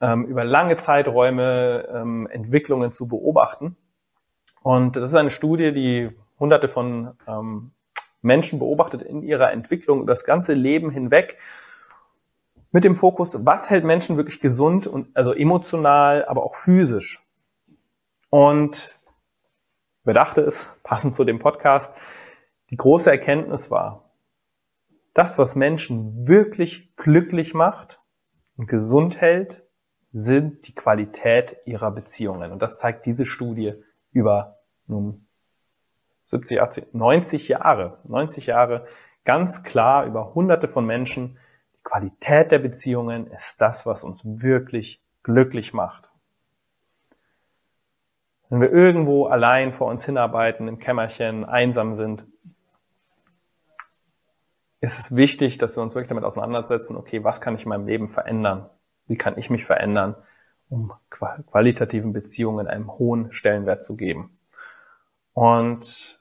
ähm, 0.00 0.24
über 0.26 0.44
lange 0.44 0.76
Zeiträume 0.76 1.88
ähm, 1.92 2.28
Entwicklungen 2.30 2.92
zu 2.92 3.08
beobachten. 3.08 3.76
Und 4.62 4.94
das 4.96 5.02
ist 5.04 5.16
eine 5.16 5.32
Studie, 5.32 5.72
die 5.72 6.10
hunderte 6.38 6.68
von 6.68 7.14
ähm, 7.26 7.72
Menschen 8.22 8.60
beobachtet 8.60 9.02
in 9.02 9.22
ihrer 9.22 9.52
Entwicklung 9.52 10.02
über 10.02 10.12
das 10.12 10.24
ganze 10.24 10.54
Leben 10.54 10.90
hinweg 10.90 11.38
mit 12.70 12.84
dem 12.84 12.96
Fokus, 12.96 13.44
was 13.44 13.70
hält 13.70 13.84
Menschen 13.84 14.16
wirklich 14.16 14.40
gesund 14.40 14.86
und 14.86 15.08
also 15.16 15.32
emotional, 15.32 16.24
aber 16.26 16.44
auch 16.44 16.54
physisch. 16.54 17.24
Und 18.30 18.97
wer 20.08 20.14
dachte 20.14 20.40
es, 20.40 20.74
passend 20.82 21.14
zu 21.14 21.24
dem 21.24 21.38
Podcast, 21.38 21.94
die 22.70 22.76
große 22.76 23.10
Erkenntnis 23.10 23.70
war, 23.70 24.10
das, 25.12 25.38
was 25.38 25.54
Menschen 25.54 26.26
wirklich 26.26 26.96
glücklich 26.96 27.52
macht 27.54 28.00
und 28.56 28.68
gesund 28.68 29.20
hält, 29.20 29.64
sind 30.12 30.66
die 30.66 30.74
Qualität 30.74 31.58
ihrer 31.66 31.90
Beziehungen. 31.90 32.52
Und 32.52 32.62
das 32.62 32.78
zeigt 32.78 33.04
diese 33.04 33.26
Studie 33.26 33.74
über 34.10 34.58
nun 34.86 35.26
70, 36.26 36.62
80, 36.62 36.94
90 36.94 37.48
Jahre, 37.48 37.98
90 38.04 38.46
Jahre 38.46 38.86
ganz 39.24 39.62
klar 39.62 40.06
über 40.06 40.34
hunderte 40.34 40.68
von 40.68 40.86
Menschen. 40.86 41.38
Die 41.74 41.82
Qualität 41.82 42.50
der 42.50 42.60
Beziehungen 42.60 43.26
ist 43.26 43.60
das, 43.60 43.84
was 43.84 44.04
uns 44.04 44.22
wirklich 44.24 45.02
glücklich 45.22 45.74
macht. 45.74 46.07
Wenn 48.50 48.60
wir 48.60 48.72
irgendwo 48.72 49.26
allein 49.26 49.72
vor 49.72 49.88
uns 49.88 50.04
hinarbeiten, 50.04 50.68
im 50.68 50.78
Kämmerchen, 50.78 51.44
einsam 51.44 51.94
sind, 51.94 52.24
ist 54.80 54.98
es 54.98 55.14
wichtig, 55.14 55.58
dass 55.58 55.76
wir 55.76 55.82
uns 55.82 55.94
wirklich 55.94 56.08
damit 56.08 56.24
auseinandersetzen, 56.24 56.96
okay, 56.96 57.24
was 57.24 57.40
kann 57.40 57.54
ich 57.56 57.64
in 57.64 57.68
meinem 57.68 57.86
Leben 57.86 58.08
verändern? 58.08 58.70
Wie 59.06 59.16
kann 59.16 59.36
ich 59.36 59.50
mich 59.50 59.64
verändern, 59.64 60.14
um 60.70 60.92
qualitativen 61.10 62.12
Beziehungen 62.12 62.68
einen 62.68 62.86
hohen 62.86 63.32
Stellenwert 63.32 63.82
zu 63.82 63.96
geben? 63.96 64.38
Und 65.34 66.20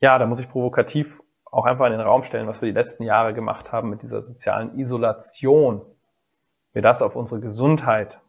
ja, 0.00 0.18
da 0.18 0.26
muss 0.26 0.40
ich 0.40 0.50
provokativ 0.50 1.20
auch 1.44 1.66
einfach 1.66 1.86
in 1.86 1.92
den 1.92 2.00
Raum 2.00 2.24
stellen, 2.24 2.48
was 2.48 2.62
wir 2.62 2.66
die 2.66 2.78
letzten 2.78 3.04
Jahre 3.04 3.32
gemacht 3.32 3.70
haben 3.70 3.90
mit 3.90 4.02
dieser 4.02 4.22
sozialen 4.24 4.76
Isolation, 4.78 5.82
wie 6.72 6.80
das 6.80 7.00
auf 7.00 7.14
unsere 7.14 7.40
Gesundheit 7.40 8.20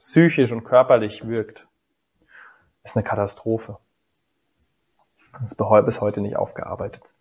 psychisch 0.00 0.50
und 0.50 0.64
körperlich 0.64 1.28
wirkt, 1.28 1.68
ist 2.82 2.96
eine 2.96 3.04
Katastrophe. 3.04 3.78
Das 5.32 5.52
ist 5.52 5.84
bis 5.84 6.00
heute 6.00 6.20
nicht 6.20 6.36
aufgearbeitet. 6.36 7.14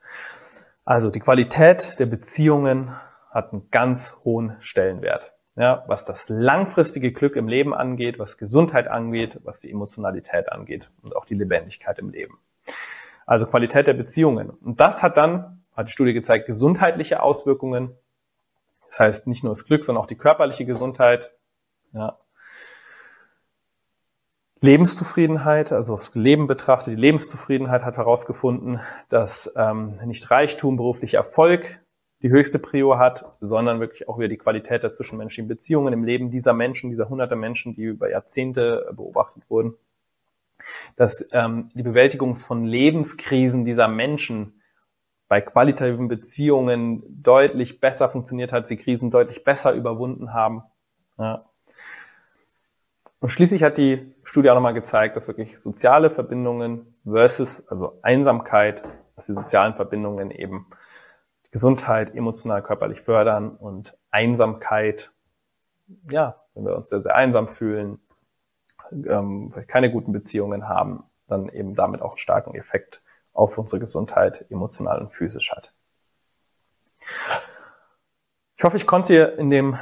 Also 0.85 1.11
die 1.11 1.19
Qualität 1.19 1.99
der 1.99 2.07
Beziehungen 2.07 2.95
hat 3.29 3.53
einen 3.53 3.69
ganz 3.69 4.17
hohen 4.23 4.55
Stellenwert. 4.59 5.33
Ja, 5.55 5.83
was 5.87 6.05
das 6.05 6.29
langfristige 6.29 7.11
Glück 7.11 7.35
im 7.35 7.49
Leben 7.49 7.73
angeht, 7.73 8.17
was 8.17 8.37
Gesundheit 8.37 8.87
angeht, 8.87 9.41
was 9.43 9.59
die 9.59 9.69
Emotionalität 9.69 10.49
angeht 10.51 10.89
und 11.03 11.15
auch 11.15 11.25
die 11.25 11.35
Lebendigkeit 11.35 11.99
im 11.99 12.09
Leben. 12.11 12.39
Also 13.25 13.45
Qualität 13.45 13.87
der 13.87 13.93
Beziehungen. 13.93 14.49
Und 14.49 14.79
das 14.79 15.03
hat 15.03 15.17
dann, 15.17 15.63
hat 15.75 15.89
die 15.89 15.91
Studie 15.91 16.13
gezeigt, 16.13 16.45
gesundheitliche 16.45 17.21
Auswirkungen. 17.21 17.93
Das 18.87 19.01
heißt 19.01 19.27
nicht 19.27 19.43
nur 19.43 19.51
das 19.51 19.65
Glück, 19.65 19.83
sondern 19.83 20.01
auch 20.01 20.07
die 20.07 20.15
körperliche 20.15 20.65
Gesundheit. 20.65 21.33
Ja, 21.91 22.17
Lebenszufriedenheit, 24.61 25.71
also 25.71 25.95
das 25.95 26.13
Leben 26.15 26.47
betrachtet, 26.47 26.93
die 26.93 26.99
Lebenszufriedenheit 26.99 27.83
hat 27.83 27.97
herausgefunden, 27.97 28.81
dass 29.07 29.53
ähm, 29.55 29.99
nicht 30.05 30.29
Reichtum, 30.29 30.75
beruflicher 30.75 31.19
Erfolg 31.19 31.79
die 32.21 32.29
höchste 32.29 32.59
Prio 32.59 32.97
hat, 32.97 33.25
sondern 33.39 33.79
wirklich 33.79 34.09
auch 34.09 34.17
wieder 34.17 34.27
die 34.27 34.37
Qualität 34.37 34.83
der 34.83 34.91
zwischenmenschlichen 34.91 35.47
Beziehungen 35.47 35.93
im 35.93 36.03
Leben 36.03 36.29
dieser 36.29 36.53
Menschen, 36.53 36.89
dieser 36.89 37.07
hunderte 37.07 37.37
Menschen, 37.37 37.73
die 37.73 37.83
über 37.83 38.09
Jahrzehnte 38.09 38.91
beobachtet 38.93 39.43
wurden. 39.49 39.75
Dass 40.97 41.25
ähm, 41.31 41.69
die 41.73 41.83
Bewältigung 41.83 42.35
von 42.35 42.65
Lebenskrisen 42.65 43.63
dieser 43.63 43.87
Menschen 43.87 44.61
bei 45.29 45.39
qualitativen 45.39 46.09
Beziehungen 46.09 47.03
deutlich 47.23 47.79
besser 47.79 48.09
funktioniert 48.09 48.51
hat, 48.51 48.67
sie 48.67 48.75
Krisen 48.75 49.09
deutlich 49.11 49.45
besser 49.45 49.71
überwunden 49.73 50.33
haben. 50.33 50.63
Ja. 51.17 51.45
Und 53.19 53.29
schließlich 53.29 53.63
hat 53.63 53.77
die 53.77 54.15
Studie 54.23 54.49
auch 54.49 54.55
nochmal 54.55 54.73
gezeigt, 54.73 55.15
dass 55.15 55.27
wirklich 55.27 55.57
soziale 55.57 56.09
Verbindungen 56.09 56.95
versus, 57.03 57.67
also 57.67 57.99
Einsamkeit, 58.01 58.81
dass 59.15 59.25
die 59.25 59.33
sozialen 59.33 59.75
Verbindungen 59.75 60.31
eben 60.31 60.67
Gesundheit 61.51 62.15
emotional, 62.15 62.63
körperlich 62.63 63.01
fördern 63.01 63.49
und 63.49 63.97
Einsamkeit, 64.11 65.11
ja, 66.09 66.41
wenn 66.53 66.65
wir 66.65 66.75
uns 66.75 66.89
sehr, 66.89 67.01
sehr 67.01 67.15
einsam 67.15 67.49
fühlen, 67.49 67.99
ähm, 68.91 69.53
keine 69.67 69.91
guten 69.91 70.13
Beziehungen 70.13 70.69
haben, 70.69 71.03
dann 71.27 71.49
eben 71.49 71.75
damit 71.75 72.01
auch 72.01 72.11
einen 72.11 72.17
starken 72.17 72.55
Effekt 72.55 73.01
auf 73.33 73.57
unsere 73.57 73.79
Gesundheit 73.79 74.45
emotional 74.49 74.99
und 74.99 75.11
physisch 75.11 75.51
hat. 75.51 75.73
Ich 78.57 78.63
hoffe, 78.63 78.77
ich 78.77 78.87
konnte 78.87 79.13
dir 79.13 79.37
in 79.37 79.49
dem 79.49 79.77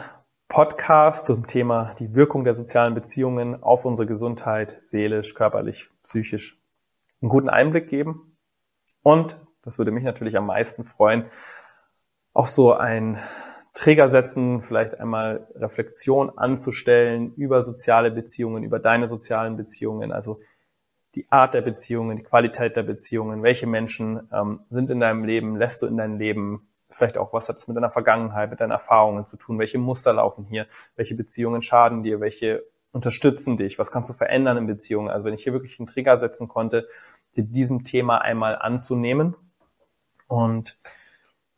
Podcast 0.49 1.25
zum 1.25 1.45
Thema 1.45 1.93
die 1.99 2.15
Wirkung 2.15 2.45
der 2.45 2.55
sozialen 2.55 2.93
Beziehungen 2.93 3.61
auf 3.61 3.83
unsere 3.83 4.07
Gesundheit, 4.07 4.77
seelisch, 4.79 5.33
körperlich, 5.33 5.89
psychisch, 6.03 6.57
einen 7.21 7.29
guten 7.29 7.49
Einblick 7.49 7.89
geben. 7.89 8.37
Und, 9.03 9.39
das 9.61 9.77
würde 9.77 9.91
mich 9.91 10.05
natürlich 10.05 10.37
am 10.37 10.45
meisten 10.45 10.85
freuen, 10.85 11.25
auch 12.33 12.47
so 12.47 12.73
ein 12.73 13.19
Träger 13.73 14.09
setzen, 14.09 14.61
vielleicht 14.61 14.99
einmal 14.99 15.47
Reflexion 15.53 16.37
anzustellen 16.37 17.33
über 17.35 17.61
soziale 17.61 18.09
Beziehungen, 18.09 18.63
über 18.63 18.79
deine 18.79 19.07
sozialen 19.07 19.57
Beziehungen, 19.57 20.11
also 20.11 20.39
die 21.15 21.29
Art 21.29 21.55
der 21.55 21.61
Beziehungen, 21.61 22.17
die 22.17 22.23
Qualität 22.23 22.75
der 22.75 22.83
Beziehungen, 22.83 23.43
welche 23.43 23.67
Menschen 23.67 24.29
ähm, 24.31 24.61
sind 24.69 24.91
in 24.91 24.99
deinem 24.99 25.25
Leben, 25.25 25.57
lässt 25.57 25.81
du 25.81 25.87
in 25.87 25.97
dein 25.97 26.17
Leben 26.17 26.69
vielleicht 26.89 27.17
auch, 27.17 27.33
was 27.33 27.49
hat 27.49 27.57
es 27.57 27.67
mit 27.67 27.75
deiner 27.75 27.91
Vergangenheit, 27.91 28.49
mit 28.49 28.61
deinen 28.61 28.71
Erfahrungen 28.71 29.25
zu 29.25 29.37
tun, 29.37 29.59
welche 29.59 29.77
Muster 29.77 30.13
laufen 30.13 30.45
hier, 30.45 30.67
welche 30.95 31.15
Beziehungen 31.15 31.61
schaden 31.61 32.03
dir, 32.03 32.19
welche 32.19 32.63
unterstützen 32.91 33.57
dich, 33.57 33.77
was 33.77 33.91
kannst 33.91 34.09
du 34.09 34.13
verändern 34.13 34.57
in 34.57 34.67
Beziehungen. 34.67 35.09
Also 35.09 35.25
wenn 35.25 35.33
ich 35.33 35.43
hier 35.43 35.53
wirklich 35.53 35.79
einen 35.79 35.87
Trigger 35.87 36.17
setzen 36.17 36.47
konnte, 36.47 36.87
dir 37.35 37.43
diesem 37.43 37.83
Thema 37.83 38.19
einmal 38.19 38.55
anzunehmen. 38.55 39.35
Und 40.27 40.79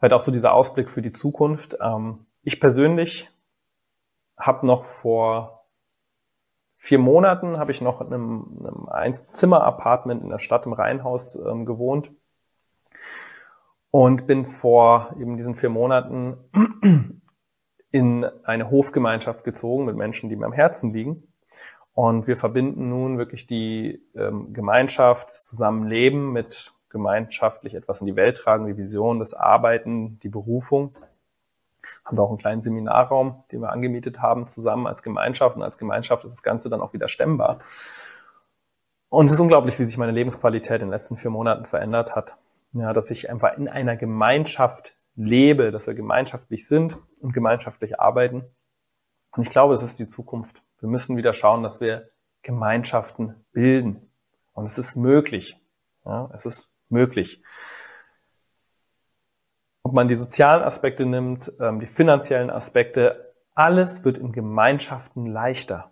halt 0.02 0.14
auch 0.14 0.20
so 0.20 0.32
dieser 0.32 0.54
Ausblick 0.54 0.90
für 0.90 1.02
die 1.02 1.14
Zukunft. 1.14 1.78
Ähm, 1.82 2.26
ich 2.44 2.60
persönlich 2.60 3.30
habe 4.38 4.66
noch 4.66 4.84
vor 4.84 5.66
vier 6.78 7.00
Monaten 7.00 7.58
habe 7.58 7.72
ich 7.72 7.82
noch 7.82 8.00
in 8.02 8.08
einem, 8.08 8.58
einem 8.60 8.90
Einzimmer-Apartment 8.90 10.24
in 10.24 10.30
der 10.30 10.40
Stadt 10.40 10.66
im 10.66 10.74
Rheinhaus 10.74 11.36
ähm, 11.36 11.66
gewohnt 11.66 12.12
und 13.92 14.28
bin 14.28 14.46
vor 14.46 15.16
eben 15.20 15.38
diesen 15.38 15.56
vier 15.56 15.70
Monaten 15.70 16.38
in 17.92 18.26
eine 18.44 18.70
Hofgemeinschaft 18.70 19.44
gezogen 19.44 19.86
mit 19.86 19.96
Menschen, 19.96 20.30
die 20.30 20.36
mir 20.36 20.46
am 20.46 20.54
Herzen 20.54 20.94
liegen. 20.94 21.24
Und 21.94 22.28
wir 22.28 22.38
verbinden 22.38 22.90
nun 22.90 23.18
wirklich 23.18 23.48
die 23.48 24.02
ähm, 24.16 24.54
Gemeinschaft, 24.54 25.32
das 25.32 25.44
Zusammenleben 25.46 26.32
mit 26.32 26.72
gemeinschaftlich 26.90 27.76
etwas 27.76 28.02
in 28.02 28.08
die 28.08 28.16
Welt 28.16 28.38
tragen, 28.38 28.68
die 28.68 28.78
Vision, 28.78 29.20
das 29.20 29.34
Arbeiten, 29.34 30.20
die 30.20 30.30
Berufung. 30.30 30.96
Haben 32.06 32.18
da 32.18 32.24
auch 32.24 32.30
einen 32.30 32.38
kleinen 32.38 32.62
Seminarraum, 32.62 33.44
den 33.52 33.62
wir 33.62 33.72
angemietet 33.72 34.22
haben, 34.22 34.48
zusammen 34.48 34.88
als 34.88 35.04
Gemeinschaft. 35.04 35.56
Und 35.56 35.64
als 35.64 35.78
Gemeinschaft 35.78 36.24
ist 36.24 36.34
das 36.34 36.44
Ganze 36.44 36.70
dann 36.70 36.82
auch 36.82 36.94
wieder 36.94 37.10
stemmbar. 37.10 37.60
Und 39.10 39.26
es 39.26 39.34
ist 39.34 39.40
unglaublich, 39.40 39.80
wie 39.80 39.86
sich 39.86 39.98
meine 39.98 40.12
Lebensqualität 40.12 40.82
in 40.82 40.88
den 40.88 40.92
letzten 40.92 41.18
vier 41.18 41.32
Monaten 41.32 41.66
verändert 41.66 42.16
hat. 42.16 42.38
Ja, 42.74 42.94
dass 42.94 43.10
ich 43.10 43.30
einfach 43.30 43.58
in 43.58 43.68
einer 43.68 43.96
Gemeinschaft 43.96 44.96
lebe, 45.16 45.72
dass 45.72 45.88
wir 45.88 45.96
gemeinschaftlich 45.96 46.68
sind 46.68 46.98
und 47.20 47.34
gemeinschaftlich 47.34 48.00
arbeiten. 48.00 48.46
Und 49.32 49.44
ich 49.44 49.50
glaube, 49.50 49.74
es 49.74 49.84
ist 49.84 50.00
die 50.00 50.08
Zukunft. 50.08 50.64
Wir 50.80 50.90
müssen 50.90 51.18
wieder 51.18 51.34
schauen, 51.34 51.64
dass 51.64 51.82
wir 51.82 52.10
Gemeinschaften 52.42 53.46
bilden. 53.52 54.12
Und 54.54 54.66
es 54.66 54.78
ist 54.78 54.96
möglich. 54.96 55.58
Ja, 56.06 56.30
es 56.34 56.46
ist 56.46 56.72
möglich. 56.90 57.42
Ob 59.84 59.94
man 59.94 60.08
die 60.08 60.16
sozialen 60.16 60.64
Aspekte 60.64 61.06
nimmt, 61.06 61.52
ähm, 61.60 61.80
die 61.80 61.88
finanziellen 61.88 62.50
Aspekte, 62.50 63.34
alles 63.54 64.06
wird 64.06 64.18
in 64.18 64.32
Gemeinschaften 64.32 65.26
leichter, 65.26 65.92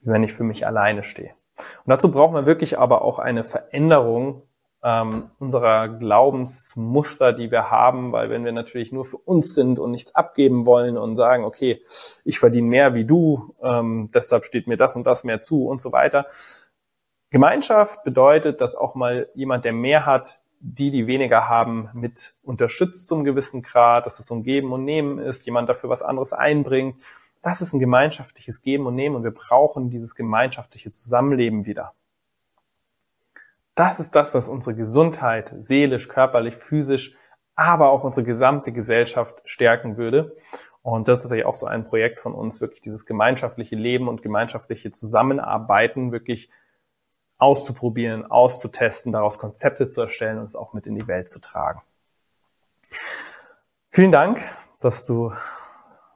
wenn 0.00 0.22
ich 0.22 0.32
für 0.32 0.44
mich 0.44 0.66
alleine 0.66 1.02
stehe. 1.02 1.34
Und 1.56 1.90
dazu 1.90 2.10
brauchen 2.10 2.34
wir 2.34 2.46
wirklich 2.46 2.78
aber 2.78 3.02
auch 3.02 3.18
eine 3.18 3.44
Veränderung 3.44 4.42
ähm, 4.82 5.30
unserer 5.38 5.88
Glaubensmuster, 5.88 7.32
die 7.32 7.50
wir 7.50 7.70
haben, 7.70 8.12
weil 8.12 8.30
wenn 8.30 8.44
wir 8.44 8.52
natürlich 8.52 8.92
nur 8.92 9.04
für 9.04 9.18
uns 9.18 9.54
sind 9.54 9.78
und 9.78 9.90
nichts 9.90 10.14
abgeben 10.14 10.64
wollen 10.64 10.96
und 10.96 11.16
sagen, 11.16 11.44
okay, 11.44 11.82
ich 12.24 12.38
verdiene 12.38 12.68
mehr 12.68 12.94
wie 12.94 13.04
du, 13.04 13.54
ähm, 13.62 14.10
deshalb 14.14 14.44
steht 14.44 14.66
mir 14.66 14.76
das 14.76 14.96
und 14.96 15.04
das 15.04 15.24
mehr 15.24 15.40
zu 15.40 15.66
und 15.66 15.80
so 15.80 15.92
weiter. 15.92 16.26
Gemeinschaft 17.30 18.02
bedeutet, 18.04 18.60
dass 18.60 18.74
auch 18.74 18.94
mal 18.94 19.28
jemand, 19.34 19.64
der 19.64 19.72
mehr 19.72 20.06
hat, 20.06 20.42
die, 20.60 20.90
die 20.90 21.06
weniger 21.06 21.48
haben, 21.48 21.88
mit 21.94 22.34
unterstützt 22.42 23.06
zum 23.06 23.24
gewissen 23.24 23.62
Grad, 23.62 24.06
dass 24.06 24.18
es 24.18 24.26
so 24.26 24.34
ein 24.34 24.42
Geben 24.42 24.72
und 24.72 24.84
Nehmen 24.84 25.18
ist, 25.18 25.46
jemand 25.46 25.68
dafür 25.68 25.88
was 25.88 26.02
anderes 26.02 26.32
einbringt. 26.32 26.96
Das 27.42 27.62
ist 27.62 27.72
ein 27.72 27.80
gemeinschaftliches 27.80 28.60
Geben 28.60 28.86
und 28.86 28.94
Nehmen 28.94 29.16
und 29.16 29.24
wir 29.24 29.30
brauchen 29.30 29.88
dieses 29.88 30.14
gemeinschaftliche 30.14 30.90
Zusammenleben 30.90 31.64
wieder. 31.64 31.94
Das 33.80 33.98
ist 33.98 34.14
das, 34.14 34.34
was 34.34 34.50
unsere 34.50 34.76
Gesundheit, 34.76 35.54
seelisch, 35.58 36.08
körperlich, 36.08 36.54
physisch, 36.54 37.16
aber 37.54 37.88
auch 37.88 38.04
unsere 38.04 38.26
gesamte 38.26 38.72
Gesellschaft 38.72 39.40
stärken 39.46 39.96
würde. 39.96 40.36
Und 40.82 41.08
das 41.08 41.24
ist 41.24 41.30
ja 41.30 41.46
auch 41.46 41.54
so 41.54 41.64
ein 41.64 41.84
Projekt 41.84 42.20
von 42.20 42.34
uns, 42.34 42.60
wirklich 42.60 42.82
dieses 42.82 43.06
gemeinschaftliche 43.06 43.76
Leben 43.76 44.06
und 44.06 44.20
gemeinschaftliche 44.20 44.90
Zusammenarbeiten 44.90 46.12
wirklich 46.12 46.50
auszuprobieren, 47.38 48.30
auszutesten, 48.30 49.12
daraus 49.12 49.38
Konzepte 49.38 49.88
zu 49.88 50.02
erstellen 50.02 50.38
und 50.40 50.44
es 50.44 50.56
auch 50.56 50.74
mit 50.74 50.86
in 50.86 50.94
die 50.94 51.06
Welt 51.06 51.30
zu 51.30 51.40
tragen. 51.40 51.80
Vielen 53.88 54.12
Dank, 54.12 54.42
dass 54.80 55.06
du 55.06 55.32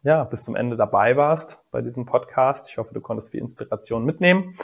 ja, 0.02 0.24
bis 0.24 0.44
zum 0.44 0.54
Ende 0.54 0.76
dabei 0.76 1.16
warst 1.16 1.64
bei 1.70 1.80
diesem 1.80 2.04
Podcast. 2.04 2.68
Ich 2.68 2.76
hoffe, 2.76 2.92
du 2.92 3.00
konntest 3.00 3.30
viel 3.30 3.40
Inspiration 3.40 4.04
mitnehmen 4.04 4.54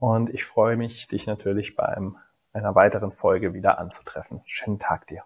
und 0.00 0.28
ich 0.30 0.44
freue 0.44 0.76
mich, 0.76 1.06
dich 1.06 1.28
natürlich 1.28 1.76
beim 1.76 2.16
einer 2.58 2.74
weiteren 2.74 3.12
Folge 3.12 3.54
wieder 3.54 3.78
anzutreffen. 3.78 4.40
Schönen 4.44 4.78
Tag 4.78 5.06
dir. 5.06 5.22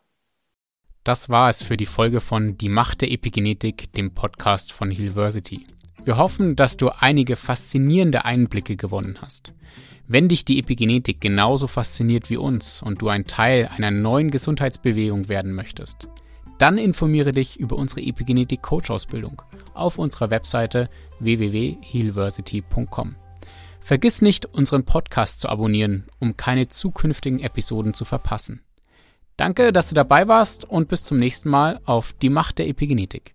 Das 1.04 1.28
war 1.28 1.48
es 1.48 1.62
für 1.62 1.76
die 1.76 1.86
Folge 1.86 2.20
von 2.20 2.56
Die 2.56 2.68
Macht 2.68 3.00
der 3.00 3.10
Epigenetik, 3.10 3.92
dem 3.92 4.14
Podcast 4.14 4.72
von 4.72 4.90
Hillversity. 4.90 5.66
Wir 6.04 6.16
hoffen, 6.16 6.54
dass 6.54 6.76
du 6.76 6.90
einige 6.90 7.36
faszinierende 7.36 8.24
Einblicke 8.24 8.76
gewonnen 8.76 9.18
hast. 9.20 9.54
Wenn 10.06 10.28
dich 10.28 10.44
die 10.44 10.58
Epigenetik 10.58 11.20
genauso 11.20 11.66
fasziniert 11.66 12.28
wie 12.28 12.36
uns 12.36 12.82
und 12.82 13.02
du 13.02 13.08
ein 13.08 13.26
Teil 13.26 13.68
einer 13.74 13.90
neuen 13.90 14.30
Gesundheitsbewegung 14.30 15.28
werden 15.28 15.54
möchtest, 15.54 16.08
dann 16.58 16.78
informiere 16.78 17.32
dich 17.32 17.58
über 17.58 17.76
unsere 17.76 18.02
Epigenetik 18.02 18.62
Coach 18.62 18.90
Ausbildung 18.90 19.42
auf 19.74 19.98
unserer 19.98 20.30
Webseite 20.30 20.88
www.healversity.com. 21.18 23.16
Vergiss 23.82 24.22
nicht, 24.22 24.46
unseren 24.46 24.84
Podcast 24.84 25.40
zu 25.40 25.48
abonnieren, 25.48 26.06
um 26.20 26.36
keine 26.36 26.68
zukünftigen 26.68 27.40
Episoden 27.40 27.94
zu 27.94 28.04
verpassen. 28.04 28.62
Danke, 29.36 29.72
dass 29.72 29.88
du 29.88 29.94
dabei 29.94 30.28
warst 30.28 30.64
und 30.64 30.88
bis 30.88 31.04
zum 31.04 31.18
nächsten 31.18 31.48
Mal 31.48 31.80
auf 31.84 32.12
die 32.12 32.30
Macht 32.30 32.58
der 32.58 32.68
Epigenetik. 32.68 33.34